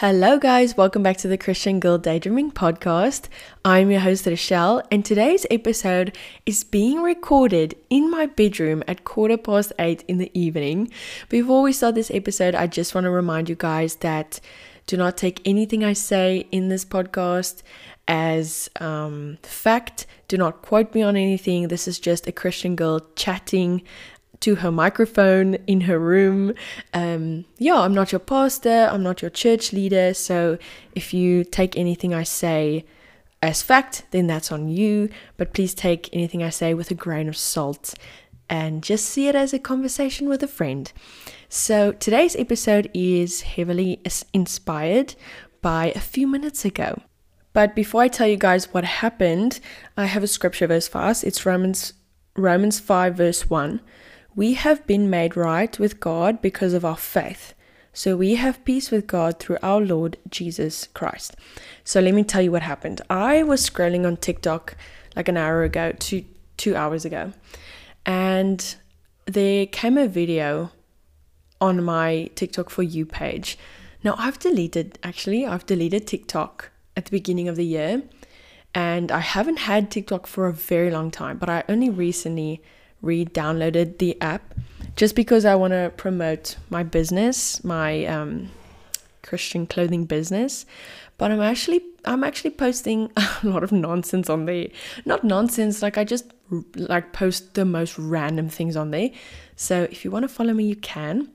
Hello, 0.00 0.38
guys. 0.38 0.76
Welcome 0.76 1.02
back 1.02 1.16
to 1.16 1.28
the 1.28 1.38
Christian 1.38 1.80
Girl 1.80 1.96
Daydreaming 1.96 2.52
podcast. 2.52 3.28
I'm 3.64 3.90
your 3.90 4.00
host, 4.00 4.26
Rochelle, 4.26 4.82
and 4.90 5.02
today's 5.02 5.46
episode 5.50 6.14
is 6.44 6.64
being 6.64 7.00
recorded 7.00 7.74
in 7.88 8.10
my 8.10 8.26
bedroom 8.26 8.84
at 8.86 9.04
quarter 9.04 9.38
past 9.38 9.72
eight 9.78 10.04
in 10.06 10.18
the 10.18 10.30
evening. 10.38 10.90
Before 11.30 11.62
we 11.62 11.72
start 11.72 11.94
this 11.94 12.10
episode, 12.10 12.54
I 12.54 12.66
just 12.66 12.94
want 12.94 13.06
to 13.06 13.10
remind 13.10 13.48
you 13.48 13.54
guys 13.54 13.94
that 13.96 14.38
do 14.86 14.98
not 14.98 15.16
take 15.16 15.40
anything 15.46 15.82
I 15.82 15.94
say 15.94 16.46
in 16.52 16.68
this 16.68 16.84
podcast 16.84 17.62
as 18.06 18.68
um, 18.78 19.38
fact. 19.44 20.06
Do 20.28 20.36
not 20.36 20.60
quote 20.60 20.94
me 20.94 21.00
on 21.00 21.16
anything. 21.16 21.68
This 21.68 21.88
is 21.88 21.98
just 21.98 22.26
a 22.26 22.32
Christian 22.32 22.76
girl 22.76 23.00
chatting 23.16 23.82
to 24.40 24.56
her 24.56 24.70
microphone 24.70 25.54
in 25.66 25.82
her 25.82 25.98
room. 25.98 26.52
Um, 26.92 27.44
yeah, 27.58 27.80
I'm 27.80 27.94
not 27.94 28.12
your 28.12 28.18
pastor, 28.18 28.88
I'm 28.90 29.02
not 29.02 29.22
your 29.22 29.30
church 29.30 29.72
leader. 29.72 30.14
So 30.14 30.58
if 30.94 31.12
you 31.14 31.44
take 31.44 31.76
anything 31.76 32.14
I 32.14 32.22
say 32.22 32.84
as 33.42 33.62
fact, 33.62 34.04
then 34.10 34.26
that's 34.26 34.50
on 34.50 34.68
you. 34.68 35.08
But 35.36 35.54
please 35.54 35.74
take 35.74 36.08
anything 36.12 36.42
I 36.42 36.50
say 36.50 36.74
with 36.74 36.90
a 36.90 36.94
grain 36.94 37.28
of 37.28 37.36
salt 37.36 37.94
and 38.48 38.82
just 38.82 39.06
see 39.06 39.28
it 39.28 39.34
as 39.34 39.52
a 39.52 39.58
conversation 39.58 40.28
with 40.28 40.42
a 40.42 40.48
friend. 40.48 40.92
So 41.48 41.92
today's 41.92 42.36
episode 42.36 42.90
is 42.94 43.42
heavily 43.42 44.00
inspired 44.32 45.14
by 45.62 45.92
a 45.94 46.00
few 46.00 46.26
minutes 46.26 46.64
ago. 46.64 47.02
But 47.52 47.74
before 47.74 48.02
I 48.02 48.08
tell 48.08 48.28
you 48.28 48.36
guys 48.36 48.72
what 48.72 48.84
happened, 48.84 49.60
I 49.96 50.06
have 50.06 50.22
a 50.22 50.26
scripture 50.28 50.66
verse 50.66 50.86
for 50.86 50.98
us. 50.98 51.24
It's 51.24 51.46
Romans 51.46 51.94
Romans 52.36 52.78
5 52.78 53.16
verse 53.16 53.48
1. 53.48 53.80
We 54.36 54.52
have 54.52 54.86
been 54.86 55.08
made 55.08 55.34
right 55.34 55.76
with 55.78 55.98
God 55.98 56.42
because 56.42 56.74
of 56.74 56.84
our 56.84 56.98
faith. 56.98 57.54
So 57.94 58.18
we 58.18 58.34
have 58.34 58.62
peace 58.66 58.90
with 58.90 59.06
God 59.06 59.38
through 59.38 59.56
our 59.62 59.80
Lord 59.80 60.18
Jesus 60.28 60.88
Christ. 60.92 61.34
So 61.84 62.00
let 62.00 62.12
me 62.12 62.22
tell 62.22 62.42
you 62.42 62.52
what 62.52 62.60
happened. 62.60 63.00
I 63.08 63.42
was 63.42 63.66
scrolling 63.68 64.06
on 64.06 64.18
TikTok 64.18 64.76
like 65.16 65.28
an 65.28 65.38
hour 65.38 65.62
ago, 65.62 65.92
two 65.98 66.26
two 66.58 66.76
hours 66.76 67.06
ago, 67.06 67.32
and 68.04 68.76
there 69.24 69.64
came 69.64 69.96
a 69.96 70.06
video 70.06 70.70
on 71.58 71.82
my 71.82 72.30
TikTok 72.34 72.68
for 72.68 72.82
you 72.82 73.06
page. 73.06 73.58
Now 74.04 74.16
I've 74.18 74.38
deleted 74.38 74.98
actually, 75.02 75.46
I've 75.46 75.64
deleted 75.64 76.06
TikTok 76.06 76.70
at 76.94 77.06
the 77.06 77.10
beginning 77.10 77.48
of 77.48 77.56
the 77.56 77.64
year, 77.64 78.02
and 78.74 79.10
I 79.10 79.20
haven't 79.20 79.60
had 79.60 79.90
TikTok 79.90 80.26
for 80.26 80.46
a 80.46 80.52
very 80.52 80.90
long 80.90 81.10
time, 81.10 81.38
but 81.38 81.48
I 81.48 81.64
only 81.70 81.88
recently 81.88 82.62
re-downloaded 83.02 83.98
the 83.98 84.20
app 84.20 84.54
just 84.96 85.14
because 85.14 85.44
I 85.44 85.54
want 85.54 85.72
to 85.72 85.92
promote 85.96 86.56
my 86.70 86.82
business, 86.82 87.62
my 87.62 88.04
um, 88.06 88.50
Christian 89.22 89.66
clothing 89.66 90.04
business. 90.04 90.64
But 91.18 91.30
I'm 91.30 91.40
actually 91.40 91.82
I'm 92.04 92.24
actually 92.24 92.50
posting 92.50 93.10
a 93.16 93.38
lot 93.44 93.62
of 93.62 93.72
nonsense 93.72 94.30
on 94.30 94.46
there. 94.46 94.68
Not 95.04 95.24
nonsense, 95.24 95.82
like 95.82 95.98
I 95.98 96.04
just 96.04 96.32
like 96.74 97.12
post 97.12 97.54
the 97.54 97.64
most 97.64 97.98
random 97.98 98.48
things 98.48 98.76
on 98.76 98.90
there. 98.90 99.10
So 99.56 99.84
if 99.84 100.04
you 100.04 100.10
want 100.10 100.24
to 100.24 100.28
follow 100.28 100.54
me, 100.54 100.64
you 100.64 100.76
can. 100.76 101.30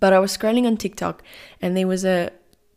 But 0.00 0.12
I 0.12 0.18
was 0.18 0.36
scrolling 0.36 0.66
on 0.66 0.76
TikTok 0.76 1.22
and 1.60 1.76
there 1.76 1.86
was 1.86 2.04
a 2.04 2.30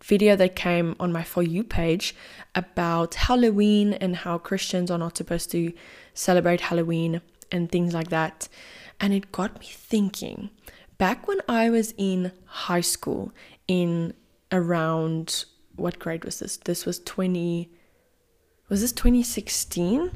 video 0.04 0.36
that 0.36 0.56
came 0.56 0.96
on 1.00 1.12
my 1.12 1.24
For 1.24 1.44
You 1.44 1.64
page 1.64 2.16
about 2.56 3.16
Halloween 3.16 3.94
and 3.94 4.16
how 4.16 4.38
Christians 4.38 4.90
are 4.90 4.98
not 4.98 5.18
supposed 5.18 5.52
to 5.52 5.72
celebrate 6.14 6.62
Halloween 6.62 7.22
and 7.52 7.72
things 7.72 7.94
like 7.94 8.10
that. 8.10 8.48
And 9.00 9.14
it 9.14 9.32
got 9.32 9.60
me 9.60 9.68
thinking 9.68 10.50
back 11.02 11.28
when 11.28 11.42
I 11.50 11.72
was 11.72 11.96
in 11.98 12.32
high 12.46 12.82
school, 12.82 13.32
in 13.68 14.14
around 14.52 15.46
what 15.76 15.98
grade 15.98 16.24
was 16.24 16.38
this? 16.38 16.58
This 16.58 16.86
was 16.86 17.00
20, 17.00 17.72
was 18.70 18.82
this 18.82 18.92
2016? 18.92 20.12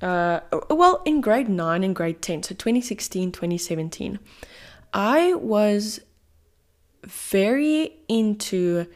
Uh, 0.00 0.40
well, 0.70 1.02
in 1.04 1.20
grade 1.20 1.48
9 1.48 1.82
and 1.82 1.96
grade 1.96 2.22
10, 2.22 2.44
so 2.44 2.54
2016, 2.54 3.32
2017, 3.32 4.20
I 4.94 5.34
was 5.34 5.98
very 7.02 7.96
into 8.06 8.86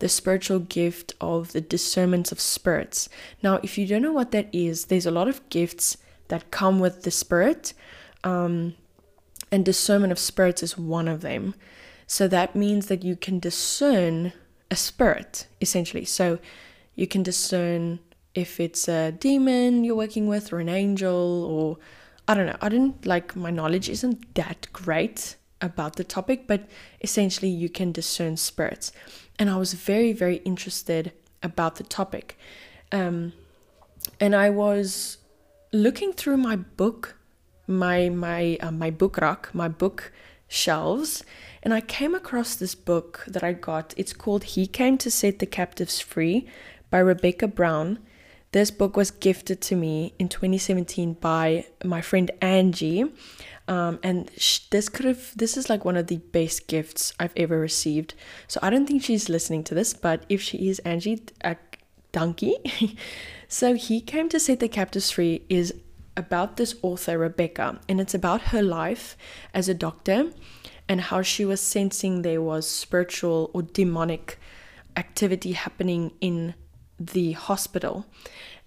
the 0.00 0.08
spiritual 0.10 0.58
gift 0.58 1.14
of 1.18 1.52
the 1.52 1.62
discernment 1.62 2.30
of 2.30 2.40
spirits. 2.40 3.08
Now, 3.42 3.58
if 3.62 3.78
you 3.78 3.86
don't 3.86 4.02
know 4.02 4.12
what 4.12 4.32
that 4.32 4.54
is, 4.54 4.86
there's 4.86 5.06
a 5.06 5.10
lot 5.10 5.28
of 5.28 5.48
gifts 5.48 5.96
that 6.28 6.50
come 6.50 6.78
with 6.78 7.02
the 7.02 7.10
spirit. 7.10 7.74
Um, 8.24 8.74
and 9.50 9.64
discernment 9.64 10.12
of 10.12 10.18
spirits 10.18 10.62
is 10.62 10.76
one 10.76 11.08
of 11.08 11.20
them. 11.22 11.54
So 12.06 12.28
that 12.28 12.54
means 12.54 12.86
that 12.86 13.02
you 13.02 13.16
can 13.16 13.38
discern 13.38 14.32
a 14.70 14.76
spirit, 14.76 15.46
essentially. 15.60 16.04
So 16.04 16.38
you 16.94 17.06
can 17.06 17.22
discern 17.22 18.00
if 18.34 18.60
it's 18.60 18.88
a 18.88 19.12
demon 19.12 19.84
you're 19.84 19.96
working 19.96 20.26
with 20.26 20.52
or 20.52 20.60
an 20.60 20.68
angel 20.68 21.44
or 21.44 21.78
I 22.26 22.34
don't 22.34 22.46
know. 22.46 22.58
I 22.60 22.68
didn't 22.68 23.06
like 23.06 23.34
my 23.34 23.50
knowledge 23.50 23.88
isn't 23.88 24.34
that 24.34 24.68
great 24.72 25.36
about 25.60 25.96
the 25.96 26.04
topic, 26.04 26.46
but 26.46 26.68
essentially 27.00 27.48
you 27.48 27.68
can 27.68 27.90
discern 27.90 28.36
spirits. 28.36 28.92
And 29.38 29.48
I 29.48 29.56
was 29.56 29.72
very, 29.72 30.12
very 30.12 30.36
interested 30.38 31.12
about 31.42 31.76
the 31.76 31.84
topic. 31.84 32.38
Um, 32.92 33.32
and 34.20 34.34
I 34.36 34.50
was 34.50 35.18
looking 35.72 36.12
through 36.12 36.38
my 36.38 36.56
book, 36.56 37.16
my 37.66 38.08
my 38.08 38.58
uh, 38.60 38.70
my 38.70 38.90
book 38.90 39.18
rack, 39.18 39.54
my 39.54 39.68
book 39.68 40.12
shelves, 40.48 41.24
and 41.62 41.74
I 41.74 41.80
came 41.80 42.14
across 42.14 42.56
this 42.56 42.74
book 42.74 43.24
that 43.26 43.44
I 43.44 43.52
got. 43.52 43.94
It's 43.96 44.12
called 44.12 44.44
He 44.44 44.66
Came 44.66 44.98
to 44.98 45.10
Set 45.10 45.38
the 45.38 45.46
Captives 45.46 46.00
Free 46.00 46.46
by 46.90 46.98
Rebecca 46.98 47.46
Brown. 47.46 47.98
This 48.52 48.70
book 48.70 48.96
was 48.96 49.10
gifted 49.10 49.60
to 49.62 49.76
me 49.76 50.14
in 50.18 50.30
2017 50.30 51.14
by 51.14 51.66
my 51.84 52.00
friend 52.00 52.30
Angie. 52.40 53.04
Um, 53.68 53.98
and 54.02 54.30
sh- 54.38 54.60
this 54.70 54.88
could 54.88 55.04
have 55.04 55.36
this 55.36 55.58
is 55.58 55.68
like 55.68 55.84
one 55.84 55.98
of 55.98 56.06
the 56.06 56.16
best 56.16 56.66
gifts 56.66 57.12
I've 57.20 57.34
ever 57.36 57.60
received. 57.60 58.14
So 58.46 58.58
I 58.62 58.70
don't 58.70 58.86
think 58.86 59.02
she's 59.02 59.28
listening 59.28 59.64
to 59.64 59.74
this, 59.74 59.92
but 59.92 60.24
if 60.30 60.40
she 60.40 60.70
is, 60.70 60.78
Angie, 60.80 61.22
a 61.42 61.56
donkey. 62.12 62.56
So 63.48 63.74
he 63.74 64.02
came 64.02 64.28
to 64.28 64.38
set 64.38 64.60
the 64.60 64.68
captives 64.68 65.10
free 65.10 65.42
is 65.48 65.72
about 66.16 66.58
this 66.58 66.74
author 66.82 67.16
Rebecca, 67.16 67.80
and 67.88 67.98
it's 67.98 68.14
about 68.14 68.42
her 68.52 68.62
life 68.62 69.16
as 69.54 69.68
a 69.68 69.74
doctor 69.74 70.32
and 70.86 71.00
how 71.00 71.22
she 71.22 71.44
was 71.44 71.60
sensing 71.60 72.22
there 72.22 72.42
was 72.42 72.68
spiritual 72.68 73.50
or 73.54 73.62
demonic 73.62 74.38
activity 74.96 75.52
happening 75.52 76.12
in 76.20 76.54
the 76.98 77.32
hospital. 77.32 78.04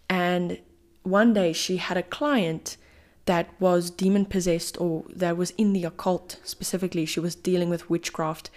And 0.10 0.60
one 1.04 1.34
day 1.34 1.54
she 1.54 1.78
had 1.78 1.98
a 1.98 2.04
client 2.04 2.78
that 3.26 3.50
was 3.60 3.92
demon 3.92 4.26
possessed 4.26 4.80
or 4.82 5.06
that 5.14 5.38
was 5.38 5.52
in 5.52 5.74
the 5.74 5.84
occult 5.84 6.40
specifically. 6.44 7.06
She 7.06 7.20
was 7.20 7.36
dealing 7.36 7.70
with 7.70 7.90
witchcraft 7.90 8.50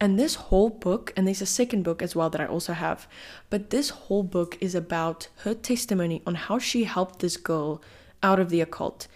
and 0.00 0.18
this 0.18 0.34
whole 0.36 0.70
book, 0.70 1.12
and 1.16 1.26
there's 1.26 1.42
a 1.42 1.46
second 1.46 1.82
book 1.82 2.02
as 2.02 2.14
well 2.14 2.30
that 2.30 2.40
I 2.40 2.46
also 2.46 2.72
have, 2.72 3.08
but 3.50 3.70
this 3.70 3.90
whole 3.90 4.22
book 4.22 4.56
is 4.60 4.74
about 4.74 5.28
her 5.38 5.54
testimony 5.54 6.22
on 6.26 6.36
how 6.36 6.58
she 6.58 6.84
helped 6.84 7.18
this 7.18 7.36
girl 7.36 7.82
out 8.22 8.38
of 8.38 8.50
the 8.50 8.60
occult. 8.60 9.08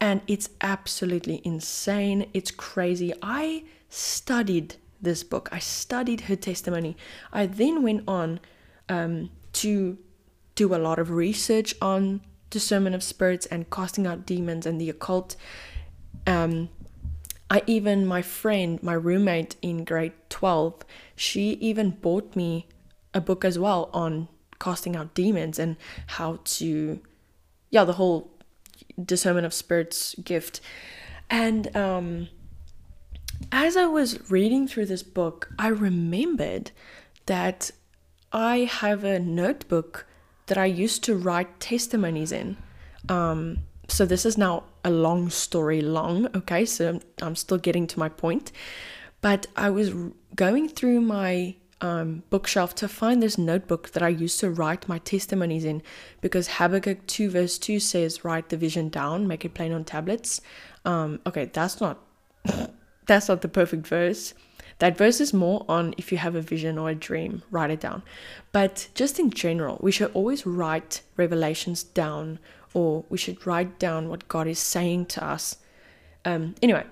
And 0.00 0.20
it's 0.28 0.50
absolutely 0.60 1.40
insane. 1.44 2.28
It's 2.32 2.52
crazy. 2.52 3.12
I 3.20 3.64
studied 3.88 4.76
this 5.00 5.22
book, 5.24 5.48
I 5.52 5.58
studied 5.58 6.22
her 6.22 6.36
testimony. 6.36 6.96
I 7.32 7.46
then 7.46 7.82
went 7.82 8.04
on 8.08 8.40
um, 8.88 9.30
to 9.54 9.98
do 10.54 10.74
a 10.74 10.76
lot 10.76 10.98
of 10.98 11.10
research 11.10 11.74
on 11.80 12.20
discernment 12.50 12.94
of 12.94 13.02
spirits 13.02 13.46
and 13.46 13.70
casting 13.70 14.06
out 14.06 14.26
demons 14.26 14.66
and 14.66 14.80
the 14.80 14.90
occult. 14.90 15.36
Um, 16.26 16.68
I 17.50 17.62
even, 17.66 18.06
my 18.06 18.22
friend, 18.22 18.82
my 18.82 18.92
roommate 18.92 19.56
in 19.62 19.84
grade 19.84 20.12
12, 20.28 20.84
she 21.16 21.52
even 21.52 21.90
bought 21.90 22.36
me 22.36 22.66
a 23.14 23.20
book 23.20 23.44
as 23.44 23.58
well 23.58 23.88
on 23.92 24.28
casting 24.60 24.96
out 24.96 25.14
demons 25.14 25.58
and 25.58 25.76
how 26.08 26.40
to, 26.44 27.00
yeah, 27.70 27.84
the 27.84 27.94
whole 27.94 28.30
discernment 29.02 29.46
of 29.46 29.54
spirits 29.54 30.14
gift. 30.16 30.60
And 31.30 31.74
um, 31.76 32.28
as 33.50 33.76
I 33.76 33.86
was 33.86 34.30
reading 34.30 34.68
through 34.68 34.86
this 34.86 35.02
book, 35.02 35.50
I 35.58 35.68
remembered 35.68 36.70
that 37.26 37.70
I 38.32 38.58
have 38.70 39.04
a 39.04 39.18
notebook 39.18 40.06
that 40.46 40.58
I 40.58 40.66
used 40.66 41.04
to 41.04 41.14
write 41.14 41.60
testimonies 41.60 42.32
in. 42.32 42.56
Um, 43.08 43.60
so 43.88 44.04
this 44.04 44.24
is 44.26 44.38
now 44.38 44.64
a 44.84 44.90
long 44.90 45.30
story 45.30 45.80
long, 45.80 46.28
okay? 46.36 46.64
So 46.64 47.00
I'm 47.22 47.36
still 47.36 47.58
getting 47.58 47.86
to 47.88 47.98
my 47.98 48.08
point. 48.08 48.52
But 49.20 49.46
I 49.56 49.70
was 49.70 49.92
going 50.36 50.68
through 50.68 51.00
my 51.00 51.56
um, 51.80 52.22
bookshelf 52.30 52.74
to 52.76 52.88
find 52.88 53.22
this 53.22 53.38
notebook 53.38 53.90
that 53.92 54.02
I 54.02 54.08
used 54.08 54.40
to 54.40 54.50
write 54.50 54.88
my 54.88 54.98
testimonies 54.98 55.64
in 55.64 55.82
because 56.20 56.48
Habakkuk 56.48 57.06
2 57.06 57.30
verse 57.30 57.58
2 57.58 57.80
says, 57.80 58.24
Write 58.24 58.50
the 58.50 58.56
vision 58.56 58.88
down, 58.88 59.26
make 59.26 59.44
it 59.44 59.54
plain 59.54 59.72
on 59.72 59.84
tablets. 59.84 60.40
Um, 60.84 61.20
okay, 61.26 61.46
that's 61.46 61.80
not 61.80 61.98
that's 63.06 63.28
not 63.28 63.42
the 63.42 63.48
perfect 63.48 63.86
verse. 63.86 64.34
That 64.78 64.96
verse 64.96 65.20
is 65.20 65.32
more 65.32 65.64
on 65.68 65.94
if 65.98 66.12
you 66.12 66.18
have 66.18 66.34
a 66.34 66.40
vision 66.40 66.78
or 66.78 66.90
a 66.90 66.94
dream, 66.94 67.42
write 67.50 67.70
it 67.70 67.80
down. 67.80 68.02
But 68.52 68.88
just 68.94 69.18
in 69.18 69.30
general, 69.30 69.78
we 69.80 69.90
should 69.90 70.12
always 70.14 70.46
write 70.46 71.02
revelations 71.16 71.82
down 71.82 72.38
or 72.74 73.04
we 73.08 73.18
should 73.18 73.46
write 73.46 73.78
down 73.78 74.08
what 74.08 74.28
God 74.28 74.46
is 74.46 74.58
saying 74.58 75.06
to 75.06 75.24
us. 75.24 75.56
Um, 76.24 76.54
anyway, 76.62 76.84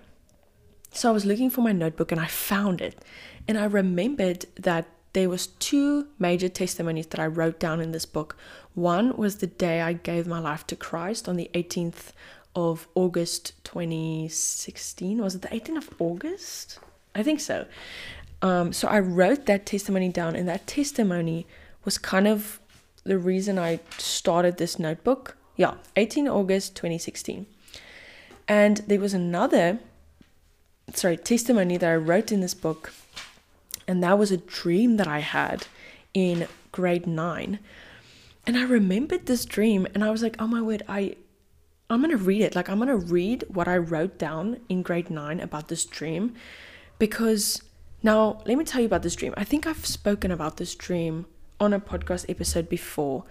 so 0.91 1.11
I 1.11 1.13
was 1.13 1.25
looking 1.25 1.51
for 1.51 1.61
my 1.61 1.73
notebook 1.73 2.11
and 2.11 2.21
I 2.21 2.27
found 2.27 2.81
it. 2.81 3.05
And 3.47 3.57
I 3.59 3.65
remembered 3.67 4.47
that 4.57 4.87
there 5.13 5.29
was 5.29 5.47
two 5.47 6.09
major 6.19 6.49
testimonies 6.49 7.07
that 7.09 7.21
I 7.21 7.27
wrote 7.27 7.61
down 7.61 7.81
in 7.81 7.93
this 7.93 8.05
book. 8.05 8.37
One 8.75 9.17
was 9.17 9.37
the 9.37 9.47
day 9.47 9.81
I 9.81 9.93
gave 9.93 10.27
my 10.27 10.41
life 10.41 10.67
to 10.67 10.77
Christ 10.77 11.29
on 11.29 11.37
the 11.37 11.51
18th 11.55 12.13
of 12.55 12.89
August 12.95 13.53
2016. 13.65 15.23
Was 15.23 15.37
it 15.37 15.43
the 15.43 15.49
18th 15.49 15.77
of 15.77 15.91
August? 16.01 16.81
I 17.17 17.23
think 17.23 17.41
so. 17.41 17.67
Um, 18.43 18.73
so 18.73 18.87
I 18.89 19.01
wrote 19.01 19.47
that 19.47 19.65
testimony 19.65 20.11
down, 20.11 20.37
and 20.37 20.47
that 20.49 20.67
testimony 20.67 21.47
was 21.85 21.97
kind 21.97 22.29
of 22.29 22.61
the 23.05 23.19
reason 23.19 23.59
I 23.59 23.81
started 23.97 24.59
this 24.59 24.79
notebook. 24.79 25.37
Yeah, 25.57 25.75
18 25.97 26.29
August 26.29 26.77
2016. 26.77 27.47
And 28.47 28.77
there 28.87 29.01
was 29.01 29.15
another, 29.15 29.79
sorry, 30.93 31.17
testimony 31.17 31.79
that 31.79 31.91
I 31.91 31.97
wrote 31.97 32.31
in 32.31 32.41
this 32.41 32.55
book, 32.55 32.93
and 33.89 34.03
that 34.03 34.19
was 34.19 34.31
a 34.31 34.37
dream 34.37 34.99
that 34.99 35.09
I 35.09 35.21
had 35.21 35.67
in 36.13 36.47
grade 36.71 37.07
nine. 37.07 37.61
And 38.47 38.59
I 38.59 38.63
remembered 38.65 39.25
this 39.25 39.47
dream, 39.47 39.87
and 39.95 40.05
I 40.05 40.11
was 40.11 40.23
like, 40.23 40.37
oh 40.39 40.47
my 40.47 40.61
word, 40.61 40.83
I 40.87 41.17
I'm 41.89 42.03
to 42.03 42.17
read 42.17 42.43
it. 42.43 42.57
Like, 42.57 42.69
I'm 42.69 42.81
to 42.85 42.97
read 42.97 43.45
what 43.47 43.69
I 43.69 43.77
wrote 43.77 44.19
down 44.19 44.59
in 44.69 44.83
grade 44.83 45.09
nine 45.09 45.39
about 45.39 45.69
this 45.69 45.85
dream 45.85 46.35
because 46.99 47.63
now 48.03 48.41
let 48.47 48.57
me 48.57 48.65
tell 48.65 48.81
you 48.81 48.87
about 48.87 49.03
this 49.03 49.17
dream. 49.17 49.35
I 49.37 49.45
think 49.45 49.67
I've 49.67 49.87
spoken 49.87 50.31
about 50.31 50.57
this 50.57 50.75
dream 50.75 51.27
on 51.61 51.73
a 51.73 51.81
podcast 51.81 52.27
episode 52.29 52.69
before. 52.69 53.25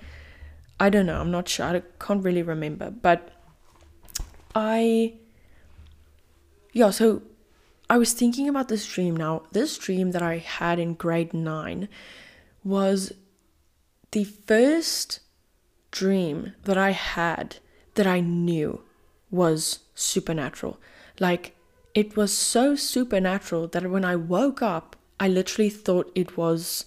I 0.79 0.89
don't 0.89 1.05
know. 1.05 1.19
I'm 1.19 1.31
not 1.31 1.47
sure. 1.47 1.65
I 1.65 1.81
can't 1.99 2.23
really 2.23 2.41
remember. 2.41 2.91
But 2.91 3.29
I, 4.53 5.13
yeah, 6.73 6.89
so 6.89 7.21
I 7.89 7.97
was 7.97 8.13
thinking 8.13 8.49
about 8.49 8.67
this 8.67 8.85
dream 8.85 9.15
now. 9.15 9.43
This 9.51 9.77
dream 9.77 10.11
that 10.11 10.21
I 10.21 10.37
had 10.37 10.79
in 10.79 10.95
grade 10.95 11.33
nine 11.33 11.87
was 12.63 13.13
the 14.11 14.23
first 14.23 15.19
dream 15.91 16.53
that 16.63 16.77
I 16.77 16.91
had 16.91 17.57
that 17.93 18.07
I 18.07 18.19
knew 18.19 18.81
was 19.31 19.79
supernatural. 19.93 20.79
Like, 21.19 21.54
it 21.95 22.17
was 22.17 22.31
so 22.31 22.75
supernatural 22.75 23.67
that 23.69 23.89
when 23.89 24.03
I 24.03 24.17
woke 24.17 24.61
up, 24.61 24.97
I 25.17 25.29
literally 25.29 25.69
thought 25.69 26.11
it 26.13 26.37
was 26.37 26.85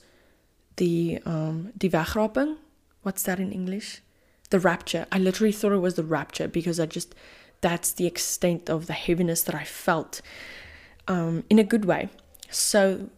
the 0.76 1.18
um, 1.24 1.72
die. 1.76 2.54
What's 3.02 3.22
that 3.22 3.40
in 3.40 3.50
English? 3.50 4.02
The 4.50 4.60
rapture. 4.60 5.06
I 5.10 5.18
literally 5.18 5.52
thought 5.52 5.72
it 5.72 5.78
was 5.78 5.94
the 5.94 6.04
rapture 6.04 6.46
because 6.46 6.78
I 6.78 6.84
just, 6.84 7.14
that's 7.62 7.90
the 7.92 8.06
extent 8.06 8.68
of 8.68 8.86
the 8.86 8.92
heaviness 8.92 9.42
that 9.44 9.54
I 9.54 9.64
felt 9.64 10.20
um, 11.08 11.42
in 11.48 11.58
a 11.58 11.64
good 11.64 11.86
way. 11.86 12.10
So 12.50 13.08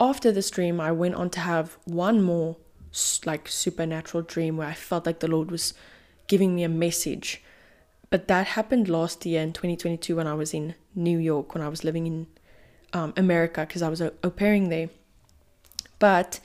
after 0.00 0.32
this 0.32 0.50
dream, 0.50 0.80
I 0.80 0.92
went 0.92 1.14
on 1.14 1.28
to 1.30 1.40
have 1.40 1.76
one 1.84 2.22
more 2.22 2.56
like 3.26 3.48
supernatural 3.48 4.22
dream 4.22 4.56
where 4.56 4.68
I 4.68 4.72
felt 4.72 5.04
like 5.04 5.20
the 5.20 5.28
Lord 5.28 5.50
was 5.50 5.74
giving 6.26 6.54
me 6.54 6.64
a 6.64 6.70
message. 6.70 7.42
But 8.10 8.28
that 8.28 8.48
happened 8.48 8.88
last 8.88 9.26
year 9.26 9.42
in 9.42 9.52
2022 9.52 10.16
when 10.16 10.26
I 10.26 10.34
was 10.34 10.54
in 10.54 10.74
New 10.98 11.18
York, 11.18 11.54
when 11.54 11.62
I 11.62 11.68
was 11.68 11.84
living 11.84 12.06
in 12.06 12.26
um, 12.92 13.14
America, 13.16 13.62
because 13.62 13.82
I 13.82 13.88
was 13.88 14.02
au 14.02 14.30
pairing 14.30 14.68
there. 14.68 14.90
But 15.98 16.40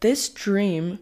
this 0.00 0.28
dream, 0.28 1.00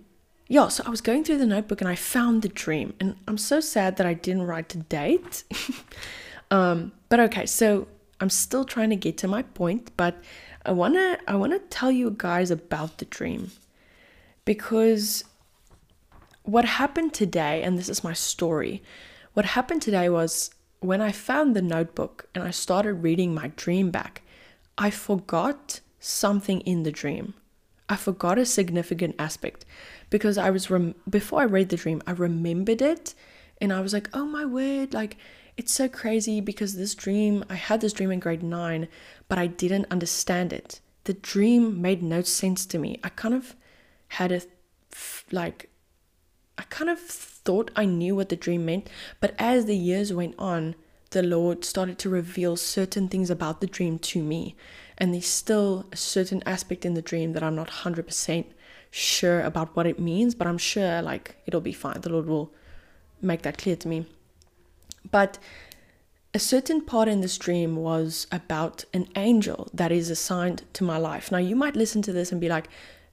yeah, 0.48 0.68
so 0.68 0.82
I 0.86 0.90
was 0.90 1.00
going 1.00 1.24
through 1.24 1.38
the 1.38 1.46
notebook 1.46 1.80
and 1.80 1.88
I 1.88 1.94
found 1.94 2.42
the 2.42 2.48
dream. 2.48 2.94
And 3.00 3.16
I'm 3.28 3.38
so 3.38 3.60
sad 3.60 3.96
that 3.96 4.06
I 4.06 4.14
didn't 4.14 4.42
write 4.42 4.70
the 4.70 4.78
date. 4.78 5.44
um, 6.50 6.92
but 7.08 7.20
okay, 7.20 7.46
so 7.46 7.88
I'm 8.20 8.30
still 8.30 8.64
trying 8.64 8.90
to 8.90 8.96
get 8.96 9.18
to 9.18 9.28
my 9.28 9.42
point, 9.42 9.90
but 9.96 10.22
I 10.64 10.72
wanna 10.72 11.18
I 11.26 11.34
wanna 11.34 11.58
tell 11.58 11.90
you 11.90 12.14
guys 12.16 12.50
about 12.50 12.98
the 12.98 13.04
dream 13.04 13.50
because 14.44 15.24
what 16.44 16.64
happened 16.64 17.14
today, 17.14 17.62
and 17.62 17.78
this 17.78 17.88
is 17.88 18.04
my 18.04 18.12
story, 18.12 18.82
what 19.34 19.44
happened 19.44 19.82
today 19.82 20.08
was 20.08 20.50
when 20.84 21.00
I 21.00 21.12
found 21.12 21.54
the 21.54 21.62
notebook 21.62 22.28
and 22.34 22.44
I 22.44 22.50
started 22.50 22.94
reading 22.94 23.34
my 23.34 23.52
dream 23.56 23.90
back, 23.90 24.22
I 24.76 24.90
forgot 24.90 25.80
something 26.00 26.60
in 26.62 26.82
the 26.82 26.92
dream. 26.92 27.34
I 27.88 27.96
forgot 27.96 28.38
a 28.38 28.46
significant 28.46 29.14
aspect 29.18 29.64
because 30.10 30.38
I 30.38 30.50
was 30.50 30.70
rem- 30.70 30.94
before 31.08 31.42
I 31.42 31.44
read 31.44 31.68
the 31.68 31.76
dream, 31.76 32.02
I 32.06 32.12
remembered 32.12 32.82
it 32.82 33.14
and 33.60 33.72
I 33.72 33.80
was 33.80 33.92
like, 33.92 34.08
"Oh 34.14 34.24
my 34.24 34.44
word, 34.44 34.94
like 34.94 35.16
it's 35.56 35.72
so 35.72 35.88
crazy 35.88 36.40
because 36.40 36.74
this 36.74 36.94
dream, 36.94 37.44
I 37.50 37.54
had 37.54 37.80
this 37.80 37.92
dream 37.92 38.10
in 38.10 38.20
grade 38.20 38.42
9, 38.42 38.88
but 39.28 39.38
I 39.38 39.46
didn't 39.46 39.86
understand 39.90 40.52
it. 40.52 40.80
The 41.04 41.14
dream 41.14 41.80
made 41.80 42.02
no 42.02 42.22
sense 42.22 42.64
to 42.66 42.78
me. 42.78 42.98
I 43.04 43.10
kind 43.10 43.34
of 43.34 43.54
had 44.08 44.32
a 44.32 44.42
like 45.30 45.70
I 46.58 46.62
kind 46.64 46.90
of 46.90 46.98
thought 47.00 47.70
I 47.74 47.84
knew 47.84 48.14
what 48.14 48.28
the 48.28 48.36
dream 48.36 48.64
meant, 48.66 48.88
but 49.20 49.34
as 49.38 49.64
the 49.64 49.76
years 49.76 50.12
went 50.12 50.34
on, 50.38 50.74
the 51.10 51.22
Lord 51.22 51.64
started 51.64 51.98
to 52.00 52.08
reveal 52.08 52.56
certain 52.56 53.08
things 53.08 53.30
about 53.30 53.60
the 53.60 53.66
dream 53.66 53.98
to 53.98 54.22
me. 54.22 54.56
And 54.98 55.12
there's 55.12 55.26
still 55.26 55.86
a 55.92 55.96
certain 55.96 56.42
aspect 56.46 56.84
in 56.84 56.94
the 56.94 57.02
dream 57.02 57.32
that 57.32 57.42
I'm 57.42 57.54
not 57.54 57.68
100% 57.68 58.44
sure 58.90 59.40
about 59.40 59.74
what 59.74 59.86
it 59.86 59.98
means, 59.98 60.34
but 60.34 60.46
I'm 60.46 60.58
sure 60.58 61.02
like 61.02 61.36
it'll 61.46 61.60
be 61.60 61.72
fine. 61.72 62.00
The 62.00 62.10
Lord 62.10 62.26
will 62.26 62.52
make 63.20 63.42
that 63.42 63.58
clear 63.58 63.76
to 63.76 63.88
me. 63.88 64.06
But 65.10 65.38
a 66.34 66.38
certain 66.38 66.80
part 66.80 67.08
in 67.08 67.20
this 67.20 67.36
dream 67.36 67.76
was 67.76 68.26
about 68.32 68.84
an 68.94 69.08
angel 69.16 69.68
that 69.74 69.92
is 69.92 70.08
assigned 70.08 70.62
to 70.74 70.84
my 70.84 70.96
life. 70.96 71.30
Now, 71.30 71.38
you 71.38 71.54
might 71.54 71.76
listen 71.76 72.00
to 72.02 72.12
this 72.12 72.32
and 72.32 72.40
be 72.40 72.48
like, 72.48 72.68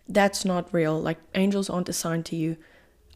that's 0.08 0.46
not 0.46 0.74
real. 0.74 1.00
Like, 1.00 1.18
angels 1.36 1.70
aren't 1.70 1.90
assigned 1.90 2.26
to 2.28 2.36
you. 2.36 2.56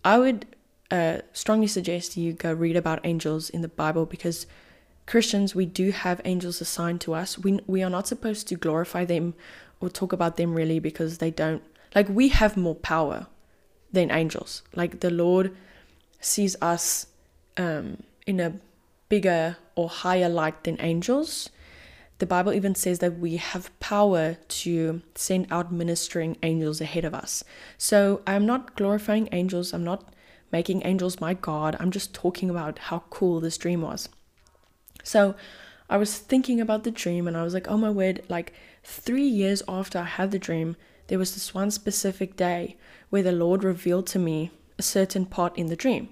I 0.04 0.18
would 0.18 0.46
uh, 0.92 1.20
strongly 1.32 1.68
suggest 1.68 2.18
you 2.18 2.34
go 2.34 2.54
read 2.54 2.76
about 2.76 3.00
angels 3.04 3.50
in 3.50 3.62
the 3.62 3.68
Bible 3.68 4.06
because 4.06 4.46
Christians, 5.06 5.56
we 5.56 5.66
do 5.66 5.92
have 5.92 6.22
angels 6.24 6.62
assigned 6.62 7.02
to 7.02 7.14
us. 7.14 7.38
We, 7.38 7.60
we 7.68 7.84
are 7.84 7.90
not 7.90 8.08
supposed 8.08 8.48
to 8.50 8.56
glorify 8.56 9.06
them 9.06 9.34
or 9.80 9.90
talk 9.90 10.14
about 10.14 10.38
them 10.38 10.54
really 10.54 10.80
because 10.80 11.18
they 11.18 11.32
don't, 11.32 11.64
like, 11.94 12.10
we 12.10 12.30
have 12.30 12.56
more 12.56 12.76
power 12.76 13.28
than 13.92 14.12
angels. 14.12 14.64
Like, 14.76 15.02
the 15.02 15.10
Lord 15.10 15.56
sees 16.20 16.56
us 16.62 17.08
um, 17.58 18.04
in 18.26 18.40
a 18.40 18.54
bigger 19.10 19.58
or 19.76 19.90
higher 19.90 20.30
light 20.30 20.64
than 20.64 20.78
angels. 20.80 21.50
The 22.24 22.28
Bible 22.28 22.54
even 22.54 22.74
says 22.74 23.00
that 23.00 23.20
we 23.20 23.36
have 23.36 23.78
power 23.82 24.38
to 24.48 25.02
send 25.14 25.46
out 25.52 25.74
ministering 25.74 26.38
angels 26.42 26.80
ahead 26.80 27.04
of 27.04 27.14
us. 27.14 27.44
So 27.78 28.22
I'm 28.26 28.46
not 28.46 28.78
glorifying 28.78 29.28
angels, 29.34 29.74
I'm 29.74 29.84
not 29.84 30.14
making 30.50 30.84
angels 30.86 31.20
my 31.20 31.34
God, 31.34 31.76
I'm 31.82 31.92
just 31.92 32.14
talking 32.14 32.50
about 32.50 32.80
how 32.80 33.04
cool 33.10 33.42
this 33.42 33.58
dream 33.58 33.82
was. 33.82 34.08
So 35.04 35.36
I 35.90 35.98
was 35.98 36.18
thinking 36.18 36.62
about 36.62 36.86
the 36.86 36.92
dream 36.92 37.28
and 37.28 37.36
I 37.36 37.44
was 37.44 37.54
like, 37.54 37.68
oh 37.68 37.76
my 37.76 37.90
word, 37.90 38.24
like 38.30 38.54
three 38.86 39.28
years 39.28 39.62
after 39.68 40.00
I 40.00 40.06
had 40.06 40.32
the 40.32 40.40
dream, 40.40 40.78
there 41.08 41.20
was 41.20 41.34
this 41.34 41.54
one 41.54 41.72
specific 41.72 42.38
day 42.38 42.78
where 43.10 43.24
the 43.24 43.34
Lord 43.34 43.66
revealed 43.66 44.08
to 44.08 44.18
me 44.18 44.50
a 44.80 44.82
certain 44.82 45.26
part 45.26 45.58
in 45.58 45.68
the 45.68 45.76
dream. 45.76 46.08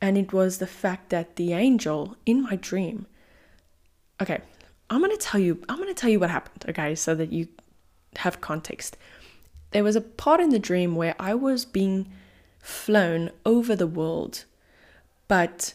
And 0.00 0.18
it 0.18 0.32
was 0.32 0.58
the 0.58 0.66
fact 0.66 1.10
that 1.10 1.36
the 1.36 1.52
angel 1.52 2.16
in 2.26 2.42
my 2.42 2.56
dream, 2.56 3.06
okay, 4.20 4.40
I'm 4.92 5.02
to 5.10 5.16
tell 5.16 5.40
you 5.40 5.62
I'm 5.68 5.78
to 5.78 5.94
tell 5.94 6.10
you 6.10 6.20
what 6.20 6.30
happened, 6.30 6.64
okay, 6.68 6.94
so 6.94 7.14
that 7.14 7.32
you 7.32 7.48
have 8.16 8.42
context. 8.42 8.98
There 9.70 9.82
was 9.82 9.96
a 9.96 10.02
part 10.02 10.40
in 10.40 10.50
the 10.50 10.58
dream 10.58 10.96
where 10.96 11.14
I 11.18 11.34
was 11.34 11.64
being 11.64 12.12
flown 12.60 13.30
over 13.46 13.74
the 13.74 13.86
world, 13.86 14.44
but 15.28 15.72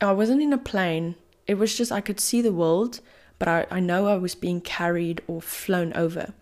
I 0.00 0.12
wasn't 0.12 0.42
in 0.42 0.52
a 0.52 0.58
plane. 0.58 1.16
It 1.48 1.54
was 1.54 1.76
just 1.76 1.90
I 1.90 2.00
could 2.00 2.20
see 2.20 2.40
the 2.40 2.52
world, 2.52 3.00
but 3.40 3.48
I, 3.48 3.66
I 3.68 3.80
know 3.80 4.06
I 4.06 4.16
was 4.16 4.36
being 4.36 4.60
carried 4.60 5.22
or 5.26 5.42
flown 5.42 5.92
over. 5.94 6.32